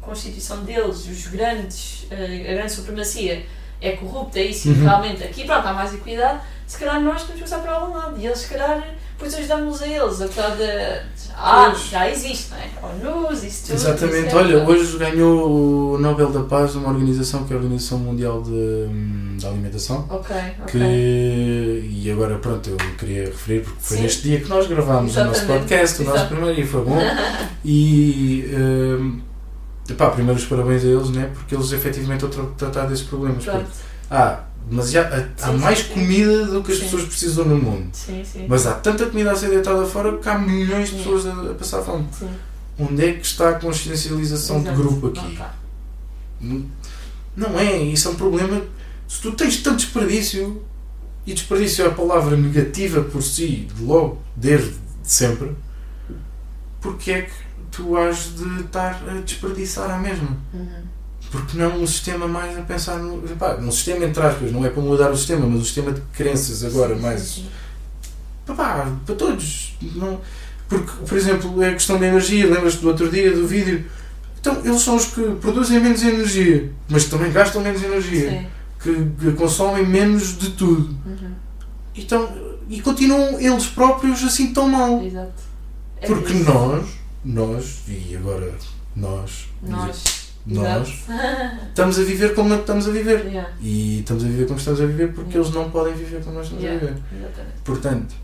constituição 0.00 0.62
deles, 0.64 1.06
os 1.06 1.26
grandes, 1.28 2.06
eh, 2.10 2.46
a 2.50 2.54
grande 2.54 2.72
supremacia 2.72 3.46
é 3.80 3.92
corrupta, 3.92 4.38
é 4.38 4.44
isso, 4.44 4.68
e 4.68 4.72
Uhum. 4.72 4.84
realmente 4.84 5.24
aqui, 5.24 5.44
pronto, 5.44 5.66
há 5.66 5.72
mais 5.72 5.92
equidade, 5.94 6.40
se 6.66 6.78
calhar 6.78 7.00
nós 7.00 7.22
temos 7.24 7.42
que 7.42 7.48
começar 7.48 7.58
para 7.58 7.72
algum 7.72 7.94
lado, 7.96 8.18
e 8.20 8.26
eles, 8.26 8.38
se 8.38 8.48
calhar, 8.48 8.86
depois 9.18 9.34
ajudamos 9.34 9.80
a 9.82 9.86
eles, 9.88 10.20
apesar 10.20 10.50
de, 10.56 11.00
ah, 11.34 11.70
Pois. 11.70 11.88
já 11.88 12.10
existe, 12.10 12.50
não 12.50 12.58
é? 12.58 12.68
ONUs, 13.06 13.42
isso 13.42 13.62
tudo. 13.66 13.74
Exatamente, 13.76 14.26
isso 14.28 14.36
é- 14.36 14.38
olha, 14.38 14.64
hoje 14.68 14.98
ganhou 14.98 15.94
o 15.94 15.98
Nobel 15.98 16.30
da 16.30 16.40
Paz 16.42 16.74
uma 16.74 16.90
organização 16.90 17.44
que 17.44 17.52
é 17.52 17.56
a 17.56 17.58
Organização 17.58 17.98
Mundial 17.98 18.42
de, 18.42 18.50
hum, 18.50 19.36
da 19.40 19.48
Alimentação. 19.48 20.06
Ok, 20.10 20.36
ok. 20.62 20.66
Que, 20.80 21.88
e 21.90 22.10
agora 22.12 22.36
pronto, 22.38 22.68
eu 22.68 22.76
queria 22.98 23.24
referir 23.24 23.62
porque 23.62 23.78
foi 23.80 23.96
Sim. 23.96 24.02
neste 24.02 24.22
dia 24.22 24.40
que 24.40 24.48
nós 24.50 24.66
gravámos 24.66 25.16
o 25.16 25.24
nosso 25.24 25.30
Exatamente, 25.40 25.60
podcast, 25.60 26.02
o 26.02 26.04
nosso 26.04 26.16
exato. 26.18 26.34
primeiro, 26.34 26.60
e 26.60 26.66
foi 26.66 26.84
bom. 26.84 26.98
E 27.68 28.48
hum, 28.54 29.20
epá, 29.88 30.10
primeiro 30.10 30.38
os 30.38 30.46
parabéns 30.46 30.82
a 30.84 30.86
eles, 30.86 31.10
né? 31.10 31.30
porque 31.34 31.54
eles 31.54 31.72
efetivamente 31.72 32.24
estão 32.24 32.44
a 32.44 32.48
tratar 32.50 32.86
desses 32.86 33.04
problemas. 33.04 33.44
Porque 33.44 33.64
há, 34.10 34.40
demasiado, 34.68 35.12
há, 35.14 35.46
há 35.46 35.52
Sim, 35.52 35.58
mais 35.58 35.78
sim, 35.78 35.92
comida 35.94 36.46
do 36.46 36.62
que 36.62 36.72
as 36.72 36.78
Sim. 36.78 36.84
pessoas 36.84 37.04
precisam 37.04 37.44
no 37.44 37.56
mundo. 37.56 37.90
Mas 38.48 38.66
há 38.66 38.74
tanta 38.74 39.06
comida 39.06 39.30
a 39.32 39.36
ser 39.36 39.50
deitada 39.50 39.84
fora 39.86 40.16
que 40.18 40.28
há 40.28 40.38
milhões 40.38 40.88
de 40.90 40.96
pessoas 40.96 41.26
a, 41.26 41.32
a 41.50 41.54
passar 41.54 41.82
fome. 41.82 42.06
Onde 42.78 43.04
é 43.04 43.12
que 43.14 43.24
está 43.24 43.50
a 43.50 43.54
consciencialização 43.54 44.60
de 44.60 44.68
Exato. 44.68 44.82
grupo 44.82 45.12
Não 45.14 45.22
aqui? 45.26 45.36
tá. 45.36 45.54
Não- 46.40 46.64
Não 47.36 47.58
é, 47.58 47.78
isso 47.82 48.08
é 48.08 48.10
um 48.10 48.14
problema. 48.16 48.60
Se 49.08 49.20
tu 49.22 49.32
tens 49.32 49.58
tanto 49.62 49.76
desperdício, 49.76 50.62
e 51.26 51.32
desperdício 51.32 51.84
é 51.84 51.88
a 51.88 51.92
palavra 51.92 52.36
negativa 52.36 53.02
por 53.02 53.22
si, 53.22 53.66
de 53.74 53.82
logo, 53.82 54.20
desde 54.34 54.74
sempre, 55.02 55.52
porque 56.80 57.10
é 57.12 57.22
que 57.22 57.32
tu 57.76 57.94
has 57.96 58.34
de 58.34 58.62
estar 58.62 59.02
a 59.06 59.20
desperdiçar 59.20 59.90
a 59.90 59.98
mesma? 59.98 60.30
Uhum. 60.54 60.82
Porque 61.30 61.58
não 61.58 61.82
um 61.82 61.86
sistema 61.86 62.26
mais 62.26 62.56
a 62.56 62.62
pensar 62.62 62.96
no. 62.98 63.22
Um 63.60 63.70
sistema 63.70 64.06
entre 64.06 64.22
aspas, 64.22 64.50
não 64.50 64.64
é 64.64 64.70
para 64.70 64.82
mudar 64.82 65.10
o 65.10 65.16
sistema, 65.16 65.46
mas 65.46 65.60
o 65.60 65.64
sistema 65.64 65.92
de 65.92 66.00
crenças 66.12 66.64
agora, 66.64 66.94
Sim, 66.94 67.02
mais. 67.02 67.20
sim, 67.20 67.46
para 68.46 69.14
todos. 69.14 69.76
Não, 69.94 70.20
porque, 70.68 70.90
por 71.06 71.18
exemplo, 71.18 71.62
a 71.62 71.72
questão 71.72 71.98
da 71.98 72.06
energia, 72.06 72.46
lembras-te 72.46 72.80
do 72.80 72.88
outro 72.88 73.10
dia 73.10 73.30
do 73.32 73.46
vídeo? 73.46 73.84
Então, 74.40 74.60
eles 74.64 74.80
são 74.82 74.96
os 74.96 75.06
que 75.06 75.22
produzem 75.40 75.80
menos 75.80 76.02
energia, 76.02 76.70
mas 76.88 77.04
também 77.06 77.32
gastam 77.32 77.60
menos 77.60 77.82
energia, 77.82 78.30
Sim. 78.30 78.46
que, 78.80 79.10
que 79.20 79.32
consomem 79.32 79.84
menos 79.84 80.38
de 80.38 80.50
tudo. 80.50 80.96
Uhum. 81.04 81.32
e, 81.94 82.04
tão, 82.04 82.32
e 82.68 82.80
continuam 82.80 83.38
eles 83.40 83.66
próprios 83.66 84.22
assim 84.22 84.52
tão 84.52 84.68
mal. 84.68 85.02
Exato. 85.02 85.32
É 86.00 86.06
Porque 86.06 86.32
isso. 86.32 86.44
nós, 86.44 86.86
nós, 87.26 87.80
e 87.88 88.16
agora 88.16 88.54
nós, 88.94 89.48
Nós. 89.62 90.30
nós 90.46 90.88
estamos 91.68 91.98
a 91.98 92.02
viver 92.04 92.34
como 92.34 92.54
estamos 92.54 92.86
a 92.86 92.90
viver. 92.92 93.26
Yeah. 93.26 93.50
E 93.60 94.00
estamos 94.00 94.24
a 94.24 94.26
viver 94.28 94.46
como 94.46 94.58
estamos 94.58 94.80
a 94.80 94.86
viver 94.86 95.08
porque 95.12 95.30
Yeah. 95.36 95.38
eles 95.48 95.50
não 95.50 95.70
podem 95.70 95.94
viver 95.94 96.22
como 96.22 96.36
nós 96.36 96.44
estamos 96.44 96.62
Yeah. 96.64 96.86
a 96.86 96.88
viver. 96.88 97.02
Exatamente. 97.12 97.56
Portanto, 97.64 98.14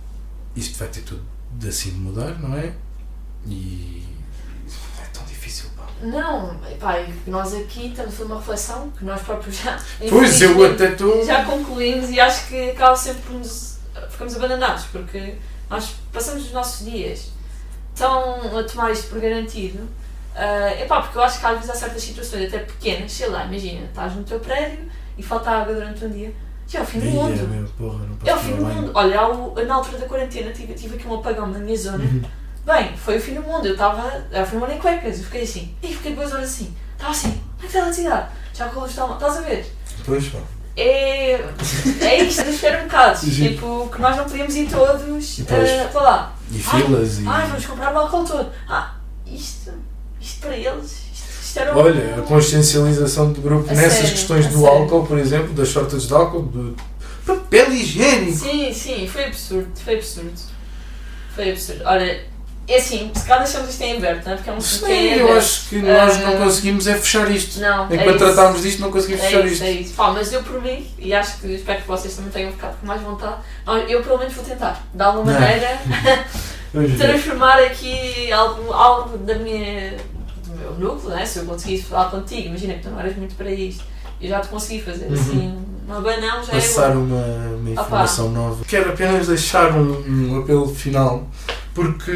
isto 0.55 0.79
vai 0.79 0.89
ter 0.89 1.01
tudo 1.01 1.23
de 1.59 1.69
assim 1.69 1.91
de 1.91 1.97
mudar, 1.97 2.39
não 2.41 2.57
é? 2.57 2.73
E 3.47 4.05
é 5.01 5.05
tão 5.13 5.25
difícil, 5.25 5.69
pá. 5.77 5.85
Não, 6.03 6.57
pá, 6.79 7.05
nós 7.27 7.53
aqui 7.55 7.89
estamos 7.89 8.15
a 8.15 8.17
fazer 8.17 8.25
uma 8.33 8.39
reflexão 8.39 8.91
que 8.97 9.05
nós 9.05 9.21
próprios 9.23 9.57
já. 9.57 9.79
Pois, 10.09 10.41
eu 10.41 10.65
até 10.73 10.93
estou. 10.93 11.27
Já 11.27 11.45
concluímos 11.45 12.09
e 12.11 12.21
acho 12.21 12.47
que 12.47 12.71
acaba 12.71 12.95
sempre 12.97 13.23
por 13.23 13.33
nos. 13.35 13.79
ficamos 14.11 14.37
abandonados, 14.37 14.85
porque 14.93 15.35
nós 15.69 15.95
passamos 16.13 16.45
os 16.47 16.53
nossos 16.53 16.87
dias 16.87 17.33
tão 17.95 18.59
a 18.59 18.63
tomar 18.65 18.91
isto 18.93 19.09
por 19.09 19.21
garantido. 19.21 19.79
Uh, 20.35 20.83
epá, 20.83 21.03
porque 21.03 21.19
eu 21.19 21.23
acho 21.23 21.41
que 21.41 21.47
às 21.47 21.55
vezes 21.57 21.71
há 21.71 21.75
certas 21.75 22.03
situações, 22.03 22.49
até 22.49 22.59
pequenas, 22.61 23.13
sei 23.13 23.29
lá, 23.29 23.45
imagina, 23.45 23.85
estás 23.85 24.15
no 24.15 24.25
teu 24.25 24.41
prédio 24.41 24.79
e 25.19 25.23
falta 25.23 25.51
água 25.51 25.75
durante 25.75 26.05
um 26.07 26.09
dia. 26.11 26.33
Já 26.67 26.79
é 26.79 26.83
o 26.83 26.87
fim 26.87 27.01
do 27.01 27.07
mundo. 27.11 27.49
meu, 27.49 27.69
porra, 27.77 28.07
É 28.25 28.35
o 28.35 28.39
fim 28.39 28.57
do 28.57 28.65
mundo. 28.65 28.91
Olha, 28.95 29.21
há 29.21 29.29
o- 29.29 29.55
na 29.67 29.75
altura 29.75 29.99
da 29.99 30.07
quarentena 30.07 30.51
tive, 30.53 30.73
tive 30.73 30.95
aqui 30.97 31.07
um 31.07 31.15
apagão 31.17 31.47
na 31.49 31.59
minha 31.59 31.77
zona. 31.77 31.99
Uhum. 32.03 32.23
Bem, 32.65 32.97
foi 32.97 33.19
o 33.19 33.21
fim 33.21 33.35
do 33.35 33.43
mundo. 33.43 33.67
Eu 33.67 33.73
estava. 33.73 34.25
Eu 34.31 34.47
fui 34.47 34.59
em 34.73 34.79
cuecas. 34.79 35.19
Eu 35.19 35.25
fiquei 35.25 35.43
assim. 35.43 35.75
E 35.83 35.89
fiquei 35.89 36.15
duas 36.15 36.33
horas 36.33 36.49
assim. 36.49 36.75
Estava 36.95 37.11
assim. 37.13 37.41
É 37.59 37.61
que 37.61 37.67
está 37.67 37.79
a 37.81 37.83
eletricidade? 37.83 38.29
Já 38.55 38.69
com 38.69 38.79
a 38.79 38.83
luz 38.83 38.91
está 38.93 39.07
mal. 39.07 39.17
Estás 39.17 39.37
a 39.37 39.41
ver? 39.43 39.67
Pois, 40.07 40.29
pá. 40.29 40.39
É. 40.77 41.33
É 42.01 42.23
isto 42.23 42.43
dos 42.45 42.55
supermercados. 42.55 43.21
Sim. 43.21 43.49
Tipo, 43.49 43.91
que 43.93 44.01
nós 44.01 44.17
não 44.17 44.25
podíamos 44.25 44.55
ir 44.57 44.69
todos 44.71 45.37
depois- 45.37 45.69
eh, 45.69 45.89
para 45.93 46.01
lá. 46.03 46.37
E 46.53 46.63
Ai, 46.67 46.83
filas 46.83 47.19
e. 47.21 47.27
Ai, 47.27 47.47
vamos 47.49 47.67
comprar 47.67 47.95
o 47.95 47.99
álcool 47.99 48.25
todo. 48.25 48.51
Ah, 48.69 48.95
isto. 49.27 49.73
Isto 50.21 50.41
para 50.43 50.57
eles. 50.57 50.93
Isto, 51.13 51.29
isto 51.43 51.59
era 51.59 51.75
um- 51.75 51.79
Olha, 51.81 52.17
a 52.17 52.23
consciencialização 52.23 53.33
do 53.33 53.41
grupo 53.41 53.69
A 53.71 53.75
nessas 53.75 53.93
sério, 53.95 54.11
questões 54.11 54.47
do 54.47 54.53
sério. 54.61 54.67
álcool, 54.69 55.07
por 55.07 55.19
exemplo, 55.19 55.53
das 55.55 55.69
shortages 55.69 56.07
de 56.07 56.15
álcool, 56.15 56.43
do 56.43 56.77
papel 57.27 57.73
higiênico. 57.73 58.37
Sim, 58.39 58.73
sim, 58.73 59.09
foi 59.09 59.25
absurdo. 59.27 59.69
Foi 59.83 59.95
absurdo. 59.97 60.33
Foi 61.35 61.51
absurdo. 61.51 61.83
Olha, 61.87 62.25
é 62.75 62.77
assim, 62.79 63.11
se 63.15 63.25
calhar 63.25 63.43
deixamos 63.45 63.71
isto 63.71 63.83
em 63.83 63.97
aberto, 63.97 64.25
não 64.27 64.33
é? 64.33 64.37
Porque 64.37 64.51
é 64.51 64.53
um 64.53 64.57
é 64.57 64.61
Sim, 64.61 65.15
eu 65.21 65.37
acho 65.37 65.69
que 65.69 65.77
nós 65.83 66.19
não 66.21 66.35
Ah, 66.35 66.37
conseguimos 66.37 66.87
é 66.87 66.95
fechar 66.95 67.31
isto. 67.31 67.61
Não, 67.61 67.83
é 67.91 67.95
Enquanto 67.95 68.09
isso. 68.17 68.19
tratarmos 68.35 68.63
disto, 68.63 68.81
não 68.81 68.91
conseguimos 68.91 69.23
fechar 69.25 69.41
É 69.41 69.45
isso, 69.45 69.53
isto. 69.55 69.65
é 69.65 69.71
isso. 69.73 69.95
Pá, 69.95 70.11
mas 70.13 70.33
eu 70.33 70.43
por 70.43 70.61
mim, 70.63 70.87
e 70.99 71.13
acho 71.15 71.39
que 71.39 71.47
espero 71.49 71.81
que 71.83 71.89
vocês 71.89 72.15
também 72.15 72.31
tenham 72.31 72.53
ficado 72.53 72.79
com 72.81 72.87
mais 72.87 73.01
vontade, 73.03 73.37
eu 73.89 74.03
pelo 74.03 74.19
menos 74.19 74.33
vou 74.35 74.45
tentar, 74.45 74.83
de 74.95 75.03
alguma 75.03 75.33
maneira, 75.33 75.79
transformar 76.99 77.59
aqui 77.63 78.33
algo, 78.33 78.73
algo 78.73 79.19
da 79.19 79.35
minha, 79.37 79.97
do 80.47 80.55
meu 80.57 80.73
núcleo, 80.75 81.11
né? 81.15 81.25
se 81.27 81.39
eu 81.41 81.45
conseguisse 81.45 81.85
falar 81.85 82.11
contigo, 82.11 82.49
imagina 82.49 82.75
que 82.75 82.81
tu 82.81 82.91
não 82.91 83.01
eras 83.01 83.17
muito 83.17 83.35
para 83.35 83.51
isto, 83.51 83.85
eu 84.21 84.29
já 84.29 84.41
te 84.41 84.49
consegui 84.49 84.81
fazer 84.83 85.07
Uhum. 85.07 85.15
assim, 85.15 85.59
uma 85.87 86.01
banão 86.01 86.43
já 86.45 86.53
Passar 86.53 86.93
é 86.93 86.95
uma, 86.95 87.17
uma 87.17 87.71
Opa. 87.73 87.83
informação 87.83 88.31
nova. 88.31 88.65
Quero 88.67 88.91
apenas 88.91 89.27
deixar 89.27 89.73
um, 89.73 90.01
um 90.33 90.41
apelo 90.41 90.73
final, 90.73 91.27
porque 91.75 92.13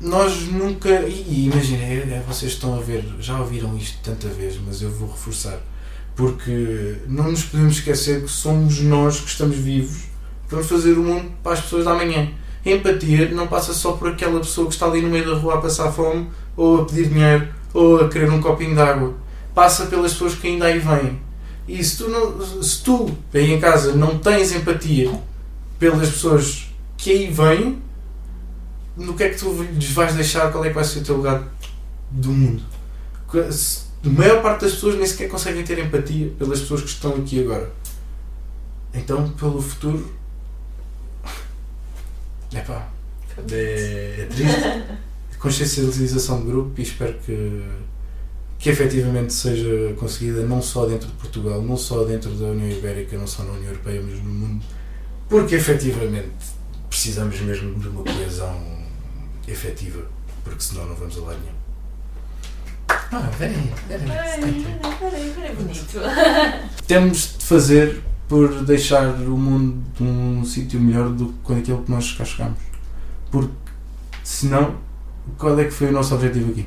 nós 0.00 0.42
nunca. 0.48 0.88
E, 1.02 1.48
e 1.48 1.74
é- 1.74 2.16
é, 2.16 2.24
vocês 2.26 2.52
estão 2.52 2.76
a 2.76 2.80
ver, 2.80 3.04
já 3.20 3.38
ouviram 3.40 3.76
isto 3.76 3.98
tanta 4.02 4.28
vez, 4.28 4.58
mas 4.64 4.82
eu 4.82 4.90
vou 4.90 5.08
reforçar. 5.10 5.58
Porque 6.14 6.96
não 7.06 7.30
nos 7.30 7.44
podemos 7.44 7.74
esquecer 7.74 8.22
que 8.22 8.30
somos 8.30 8.80
nós 8.80 9.20
que 9.20 9.28
estamos 9.28 9.56
vivos 9.56 10.04
para 10.48 10.62
fazer 10.62 10.92
o 10.92 11.02
mundo 11.02 11.30
para 11.42 11.52
as 11.52 11.60
pessoas 11.60 11.84
da 11.84 11.94
manhã. 11.94 12.30
Empatia 12.64 13.28
não 13.30 13.46
passa 13.46 13.72
só 13.72 13.92
por 13.92 14.08
aquela 14.08 14.40
pessoa 14.40 14.66
que 14.66 14.72
está 14.74 14.86
ali 14.86 15.00
no 15.02 15.10
meio 15.10 15.26
da 15.26 15.34
rua 15.36 15.54
a 15.54 15.58
passar 15.60 15.92
fome, 15.92 16.28
ou 16.56 16.82
a 16.82 16.84
pedir 16.86 17.08
dinheiro, 17.08 17.48
ou 17.72 18.00
a 18.00 18.08
querer 18.08 18.30
um 18.30 18.40
copinho 18.40 18.74
de 18.74 18.80
água. 18.80 19.14
Passa 19.54 19.86
pelas 19.86 20.12
pessoas 20.12 20.34
que 20.34 20.48
ainda 20.48 20.66
aí 20.66 20.78
vêm. 20.78 21.20
E 21.68 21.82
se 21.84 21.98
tu, 21.98 22.08
não, 22.08 22.62
se 22.62 22.82
tu 22.82 23.10
aí 23.34 23.52
em 23.52 23.60
casa 23.60 23.94
não 23.94 24.18
tens 24.18 24.52
empatia 24.52 25.10
pelas 25.78 26.08
pessoas 26.10 26.66
que 26.96 27.10
aí 27.10 27.26
vêm, 27.30 27.78
no 28.96 29.14
que 29.14 29.24
é 29.24 29.28
que 29.28 29.38
tu 29.38 29.62
lhes 29.62 29.90
vais 29.90 30.14
deixar? 30.14 30.50
Qual 30.50 30.64
é 30.64 30.68
que 30.68 30.74
vai 30.74 30.84
ser 30.84 31.00
o 31.00 31.04
teu 31.04 31.16
lugar 31.16 31.46
do 32.10 32.30
mundo? 32.30 32.62
A 33.34 34.08
maior 34.08 34.40
parte 34.40 34.62
das 34.62 34.72
pessoas 34.72 34.96
nem 34.96 35.06
sequer 35.06 35.28
conseguem 35.28 35.64
ter 35.64 35.78
empatia 35.78 36.30
pelas 36.38 36.60
pessoas 36.60 36.82
que 36.82 36.88
estão 36.88 37.14
aqui 37.16 37.42
agora. 37.42 37.70
Então, 38.94 39.28
pelo 39.30 39.60
futuro. 39.60 40.14
Epá, 42.54 42.88
é, 43.50 44.14
é 44.20 44.26
triste. 44.26 45.06
Consciencialização 45.38 46.40
de 46.40 46.46
grupo 46.46 46.80
e 46.80 46.82
espero 46.82 47.14
que, 47.18 47.62
que 48.58 48.70
efetivamente 48.70 49.32
seja 49.34 49.94
conseguida 49.98 50.42
não 50.46 50.62
só 50.62 50.86
dentro 50.86 51.08
de 51.08 51.14
Portugal, 51.14 51.60
não 51.60 51.76
só 51.76 52.04
dentro 52.04 52.30
da 52.30 52.46
União 52.46 52.70
Ibérica, 52.70 53.18
não 53.18 53.26
só 53.26 53.44
na 53.44 53.52
União 53.52 53.68
Europeia, 53.70 54.02
mas 54.02 54.18
no 54.22 54.30
mundo, 54.30 54.64
porque 55.28 55.54
efetivamente 55.54 56.30
precisamos 56.88 57.38
mesmo 57.40 57.78
de 57.78 57.88
uma 57.88 58.02
coesão 58.02 58.85
efetiva, 59.48 60.02
porque 60.44 60.60
senão 60.60 60.86
não 60.86 60.94
vamos 60.94 61.16
a 61.18 61.20
lado 61.20 61.38
nenhum. 61.40 61.56
Ah, 62.88 63.30
thank 63.38 63.54
you. 63.54 63.72
Peraí, 63.88 65.32
peraí, 65.34 65.56
bonito. 65.56 66.00
Temos 66.86 67.36
de 67.38 67.44
fazer 67.44 68.02
por 68.28 68.64
deixar 68.64 69.06
o 69.06 69.36
mundo 69.36 69.82
um 70.00 70.44
sítio 70.44 70.80
melhor 70.80 71.10
do 71.10 71.32
que 71.44 71.52
aquilo 71.52 71.82
que 71.84 71.90
nós 71.90 72.12
cá 72.12 72.24
chegamos. 72.24 72.58
Porque 73.30 73.54
senão, 74.24 74.76
qual 75.38 75.58
é 75.58 75.64
que 75.64 75.70
foi 75.70 75.88
o 75.88 75.92
nosso 75.92 76.14
objetivo 76.14 76.50
aqui? 76.50 76.66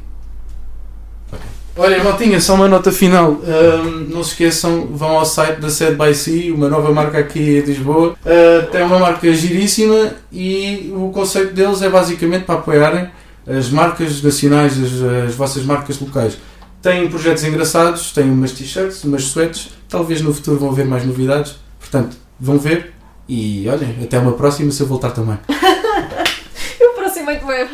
Ok. 1.31 1.58
Olha, 1.77 2.03
Maltinha, 2.03 2.41
só 2.41 2.55
uma 2.55 2.67
nota 2.67 2.91
final. 2.91 3.39
Ahm, 3.45 4.07
não 4.09 4.23
se 4.23 4.31
esqueçam, 4.31 4.87
vão 4.87 5.17
ao 5.17 5.25
site 5.25 5.61
da 5.61 5.69
Sed 5.69 5.95
by 5.95 6.13
Sea, 6.13 6.53
uma 6.53 6.67
nova 6.67 6.91
marca 6.91 7.19
aqui 7.19 7.39
em 7.39 7.61
Lisboa. 7.61 8.15
Ah, 8.25 8.67
tem 8.71 8.81
uma 8.83 8.99
marca 8.99 9.31
giríssima 9.33 10.13
e 10.31 10.91
o 10.93 11.09
conceito 11.09 11.53
deles 11.53 11.81
é 11.81 11.89
basicamente 11.89 12.43
para 12.43 12.55
apoiarem 12.55 13.09
as 13.47 13.69
marcas 13.69 14.21
nacionais, 14.21 14.73
as, 14.73 15.29
as 15.29 15.35
vossas 15.35 15.63
marcas 15.63 15.99
locais. 15.99 16.37
Têm 16.81 17.09
projetos 17.09 17.43
engraçados, 17.43 18.11
têm 18.11 18.29
umas 18.29 18.51
t-shirts, 18.51 19.03
umas 19.03 19.23
sweats, 19.23 19.69
talvez 19.87 20.21
no 20.21 20.33
futuro 20.33 20.59
vão 20.59 20.69
haver 20.69 20.85
mais 20.85 21.05
novidades. 21.05 21.55
Portanto, 21.79 22.15
vão 22.39 22.57
ver 22.57 22.93
e 23.27 23.67
olhem, 23.69 23.97
até 24.03 24.19
uma 24.19 24.33
próxima 24.33 24.71
se 24.71 24.81
eu 24.81 24.87
voltar 24.87 25.11
também. 25.11 25.37
Eu 26.79 26.91
aproximei-te 26.91 27.45
bem 27.45 27.61
a 27.61 27.65